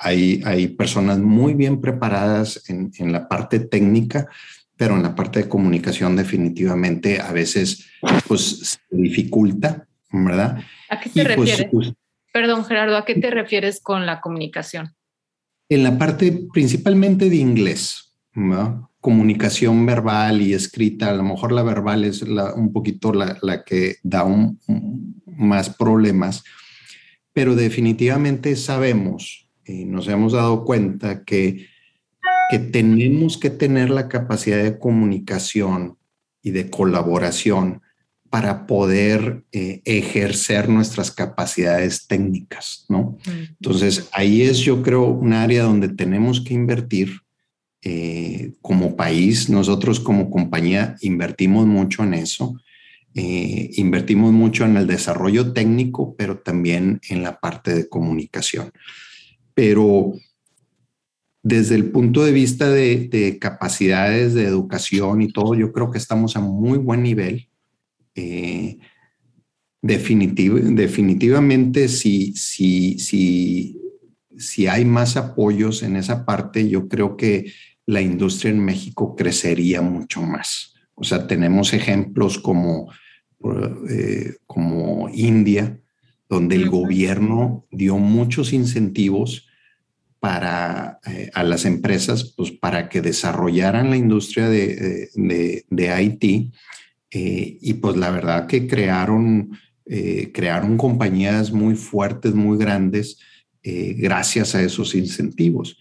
hay, 0.00 0.42
hay 0.44 0.68
personas 0.68 1.18
muy 1.18 1.54
bien 1.54 1.80
preparadas 1.80 2.62
en, 2.68 2.92
en 2.98 3.12
la 3.12 3.28
parte 3.28 3.60
técnica, 3.60 4.28
pero 4.76 4.96
en 4.96 5.02
la 5.02 5.14
parte 5.14 5.40
de 5.40 5.48
comunicación 5.48 6.16
definitivamente 6.16 7.20
a 7.20 7.32
veces 7.32 7.88
pues 8.26 8.58
se 8.58 8.78
dificulta, 8.90 9.86
¿verdad? 10.10 10.62
¿A 10.88 11.00
qué 11.00 11.10
te 11.10 11.24
pues, 11.24 11.36
refieres? 11.36 11.66
Pues, 11.70 11.92
Perdón, 12.32 12.64
Gerardo, 12.64 12.96
¿a 12.96 13.04
qué 13.04 13.14
te 13.14 13.30
refieres 13.30 13.80
con 13.80 14.06
la 14.06 14.20
comunicación? 14.20 14.94
En 15.68 15.82
la 15.82 15.98
parte 15.98 16.46
principalmente 16.52 17.28
de 17.28 17.36
inglés, 17.36 18.14
comunicación 19.00 19.84
verbal 19.84 20.40
y 20.40 20.54
escrita, 20.54 21.10
a 21.10 21.14
lo 21.14 21.22
mejor 21.22 21.52
la 21.52 21.62
verbal 21.62 22.04
es 22.04 22.22
un 22.22 22.72
poquito 22.72 23.12
la, 23.12 23.64
que 23.64 23.96
da 24.02 24.24
más 25.26 25.70
problemas, 25.70 26.42
pero 27.32 27.54
definitivamente 27.54 28.56
sabemos 28.56 29.50
y 29.64 29.84
nos 29.84 30.08
hemos 30.08 30.32
dado 30.32 30.64
cuenta 30.64 31.24
que 31.24 31.68
que 32.52 32.58
tenemos 32.58 33.38
que 33.38 33.48
tener 33.48 33.88
la 33.88 34.10
capacidad 34.10 34.62
de 34.62 34.78
comunicación 34.78 35.96
y 36.42 36.50
de 36.50 36.68
colaboración 36.68 37.80
para 38.28 38.66
poder 38.66 39.42
eh, 39.52 39.80
ejercer 39.86 40.68
nuestras 40.68 41.10
capacidades 41.10 42.06
técnicas, 42.06 42.84
¿no? 42.90 43.16
Entonces, 43.26 44.10
ahí 44.12 44.42
es, 44.42 44.58
yo 44.58 44.82
creo, 44.82 45.04
un 45.04 45.32
área 45.32 45.62
donde 45.62 45.88
tenemos 45.88 46.42
que 46.42 46.52
invertir 46.52 47.20
eh, 47.80 48.52
como 48.60 48.96
país. 48.96 49.48
Nosotros 49.48 49.98
como 49.98 50.28
compañía 50.28 50.96
invertimos 51.00 51.66
mucho 51.66 52.02
en 52.04 52.12
eso. 52.12 52.60
Eh, 53.14 53.70
invertimos 53.76 54.30
mucho 54.30 54.66
en 54.66 54.76
el 54.76 54.86
desarrollo 54.86 55.54
técnico, 55.54 56.14
pero 56.16 56.38
también 56.38 57.00
en 57.08 57.22
la 57.22 57.40
parte 57.40 57.74
de 57.74 57.88
comunicación. 57.88 58.72
Pero 59.54 60.12
desde 61.42 61.74
el 61.74 61.90
punto 61.90 62.24
de 62.24 62.32
vista 62.32 62.70
de, 62.70 63.38
capacidades 63.40 64.34
de 64.34 64.44
educación 64.44 65.22
y 65.22 65.32
todo, 65.32 65.54
yo 65.54 65.72
creo 65.72 65.90
que 65.90 65.98
estamos 65.98 66.36
a 66.36 66.40
muy 66.40 66.78
buen 66.78 67.02
nivel. 67.02 67.48
Eh, 68.14 68.78
definitivamente, 69.80 71.88
si, 71.88 72.32
si, 72.34 72.98
si, 73.00 73.80
si 74.36 74.68
hay 74.68 74.84
más 74.84 75.16
apoyos 75.16 75.82
en 75.82 75.96
esa 75.96 76.24
parte, 76.24 76.68
yo 76.68 76.86
creo 76.88 77.16
que 77.16 77.52
la 77.86 78.00
industria 78.00 78.52
en 78.52 78.64
México 78.64 79.16
crecería 79.16 79.82
mucho 79.82 80.22
más. 80.22 80.74
O 80.94 81.02
sea, 81.02 81.26
tenemos 81.26 81.72
ejemplos 81.72 82.38
como, 82.38 82.92
eh, 83.90 84.36
como 84.46 85.08
India, 85.12 85.80
donde 86.28 86.54
el 86.54 86.70
gobierno 86.70 87.66
dio 87.72 87.98
muchos 87.98 88.52
incentivos 88.52 89.48
para 90.22 91.00
eh, 91.04 91.32
a 91.34 91.42
las 91.42 91.64
empresas, 91.64 92.32
pues 92.36 92.52
para 92.52 92.88
que 92.88 93.00
desarrollaran 93.00 93.90
la 93.90 93.96
industria 93.96 94.48
de, 94.48 95.10
de, 95.16 96.02
IT. 96.02 96.54
Eh, 97.10 97.58
y 97.60 97.74
pues 97.74 97.96
la 97.96 98.08
verdad 98.12 98.46
que 98.46 98.68
crearon, 98.68 99.58
eh, 99.84 100.30
crearon 100.32 100.76
compañías 100.76 101.50
muy 101.50 101.74
fuertes, 101.74 102.34
muy 102.34 102.56
grandes, 102.56 103.18
gracias 103.64 104.54
a 104.54 104.62
esos 104.62 104.94
incentivos. 104.94 105.76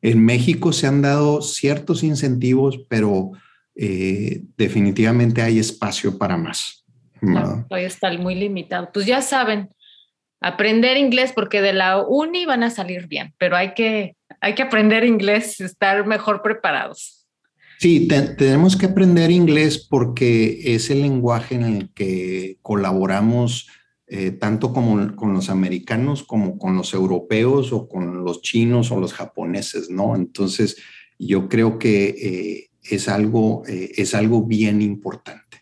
En 0.00 0.24
México 0.24 0.72
se 0.72 0.86
han 0.86 1.02
dado 1.02 1.42
ciertos 1.42 2.02
incentivos, 2.02 2.80
pero 2.88 3.32
definitivamente 3.74 5.42
hay 5.42 5.58
espacio 5.58 6.16
para 6.16 6.38
más. 6.38 6.86
¿no? 7.20 7.66
Hoy 7.70 7.82
está 7.82 8.10
muy 8.16 8.34
limitado. 8.36 8.90
Pues 8.92 9.04
ya 9.04 9.20
saben, 9.20 9.68
aprender 10.42 10.96
inglés 10.96 11.32
porque 11.34 11.60
de 11.60 11.72
la 11.72 11.98
uni 11.98 12.46
van 12.46 12.62
a 12.62 12.70
salir 12.70 13.06
bien, 13.06 13.34
pero 13.38 13.56
hay 13.56 13.74
que, 13.74 14.16
hay 14.40 14.54
que 14.54 14.62
aprender 14.62 15.04
inglés, 15.04 15.60
estar 15.60 16.06
mejor 16.06 16.42
preparados. 16.42 17.26
Sí, 17.78 18.06
tenemos 18.06 18.76
que 18.76 18.86
aprender 18.86 19.30
inglés 19.30 19.86
porque 19.90 20.74
es 20.74 20.88
el 20.90 21.02
lenguaje 21.02 21.56
en 21.56 21.64
el 21.64 21.90
que 21.92 22.58
colaboramos 22.62 23.68
eh, 24.06 24.30
tanto 24.30 24.72
como 24.72 25.16
con 25.16 25.32
los 25.32 25.48
americanos 25.48 26.22
como 26.22 26.58
con 26.58 26.76
los 26.76 26.94
europeos 26.94 27.72
o 27.72 27.88
con 27.88 28.24
los 28.24 28.42
chinos 28.42 28.92
o 28.92 29.00
los 29.00 29.12
japoneses, 29.14 29.90
¿no? 29.90 30.14
Entonces, 30.14 30.76
yo 31.18 31.48
creo 31.48 31.78
que 31.78 32.08
eh, 32.08 32.70
es 32.82 33.08
algo, 33.08 33.62
es 33.66 34.14
algo 34.14 34.44
bien 34.44 34.82
importante. 34.82 35.58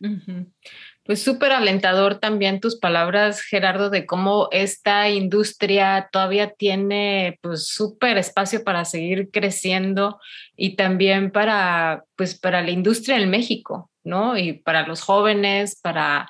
Pues 1.05 1.23
súper 1.23 1.53
alentador 1.53 2.17
también 2.19 2.61
tus 2.61 2.79
palabras, 2.79 3.41
Gerardo, 3.43 3.91
de 3.91 4.07
cómo 4.07 4.49
esta 4.53 5.09
industria 5.09 6.09
todavía 6.13 6.53
tiene 6.53 7.39
pues 7.43 7.67
súper 7.69 8.19
espacio 8.19 8.63
para 8.63 8.85
seguir 8.85 9.31
creciendo 9.31 10.21
y 10.57 10.77
también 10.77 11.31
para 11.31 12.05
pues 12.17 12.39
para 12.39 12.63
la 12.63 12.71
industria 12.71 13.17
en 13.17 13.31
México, 13.31 13.91
¿no? 14.05 14.37
Y 14.37 14.53
para 14.53 14.87
los 14.87 15.01
jóvenes, 15.01 15.81
para 15.81 16.29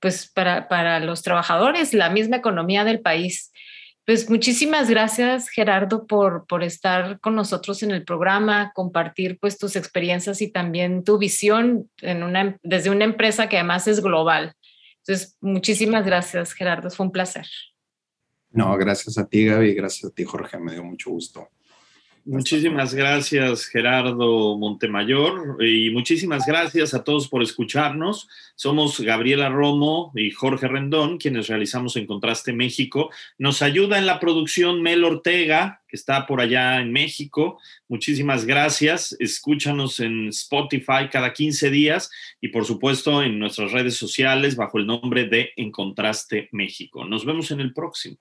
pues 0.00 0.30
para, 0.32 0.68
para 0.68 1.00
los 1.00 1.22
trabajadores, 1.22 1.94
la 1.94 2.10
misma 2.10 2.36
economía 2.36 2.84
del 2.84 3.00
país. 3.00 3.52
Pues 4.08 4.30
muchísimas 4.30 4.88
gracias, 4.88 5.50
Gerardo, 5.50 6.06
por, 6.06 6.46
por 6.46 6.62
estar 6.62 7.20
con 7.20 7.34
nosotros 7.34 7.82
en 7.82 7.90
el 7.90 8.06
programa, 8.06 8.72
compartir 8.74 9.38
pues 9.38 9.58
tus 9.58 9.76
experiencias 9.76 10.40
y 10.40 10.50
también 10.50 11.04
tu 11.04 11.18
visión 11.18 11.90
en 12.00 12.22
una, 12.22 12.56
desde 12.62 12.88
una 12.88 13.04
empresa 13.04 13.50
que 13.50 13.58
además 13.58 13.86
es 13.86 14.00
global. 14.00 14.54
Entonces, 15.00 15.36
muchísimas 15.42 16.06
gracias, 16.06 16.54
Gerardo. 16.54 16.88
Fue 16.88 17.04
un 17.04 17.12
placer. 17.12 17.44
No, 18.48 18.74
gracias 18.78 19.18
a 19.18 19.28
ti, 19.28 19.44
Gaby. 19.44 19.74
Gracias 19.74 20.10
a 20.10 20.14
ti, 20.14 20.24
Jorge. 20.24 20.58
Me 20.58 20.72
dio 20.72 20.84
mucho 20.84 21.10
gusto. 21.10 21.50
Muchísimas 22.28 22.92
gracias, 22.92 23.64
Gerardo 23.64 24.58
Montemayor, 24.58 25.64
y 25.64 25.88
muchísimas 25.88 26.44
gracias 26.44 26.92
a 26.92 27.02
todos 27.02 27.26
por 27.26 27.42
escucharnos. 27.42 28.28
Somos 28.54 29.00
Gabriela 29.00 29.48
Romo 29.48 30.12
y 30.14 30.30
Jorge 30.30 30.68
Rendón, 30.68 31.16
quienes 31.16 31.46
realizamos 31.46 31.96
En 31.96 32.04
Contraste 32.04 32.52
México. 32.52 33.08
Nos 33.38 33.62
ayuda 33.62 33.96
en 33.96 34.04
la 34.04 34.20
producción 34.20 34.82
Mel 34.82 35.04
Ortega, 35.04 35.80
que 35.88 35.96
está 35.96 36.26
por 36.26 36.42
allá 36.42 36.82
en 36.82 36.92
México. 36.92 37.58
Muchísimas 37.88 38.44
gracias. 38.44 39.16
Escúchanos 39.18 39.98
en 39.98 40.28
Spotify 40.28 41.08
cada 41.10 41.32
15 41.32 41.70
días 41.70 42.10
y, 42.42 42.48
por 42.48 42.66
supuesto, 42.66 43.22
en 43.22 43.38
nuestras 43.38 43.72
redes 43.72 43.96
sociales 43.96 44.54
bajo 44.54 44.76
el 44.76 44.86
nombre 44.86 45.24
de 45.24 45.52
En 45.56 45.70
Contraste 45.70 46.50
México. 46.52 47.06
Nos 47.06 47.24
vemos 47.24 47.50
en 47.52 47.60
el 47.60 47.72
próximo. 47.72 48.18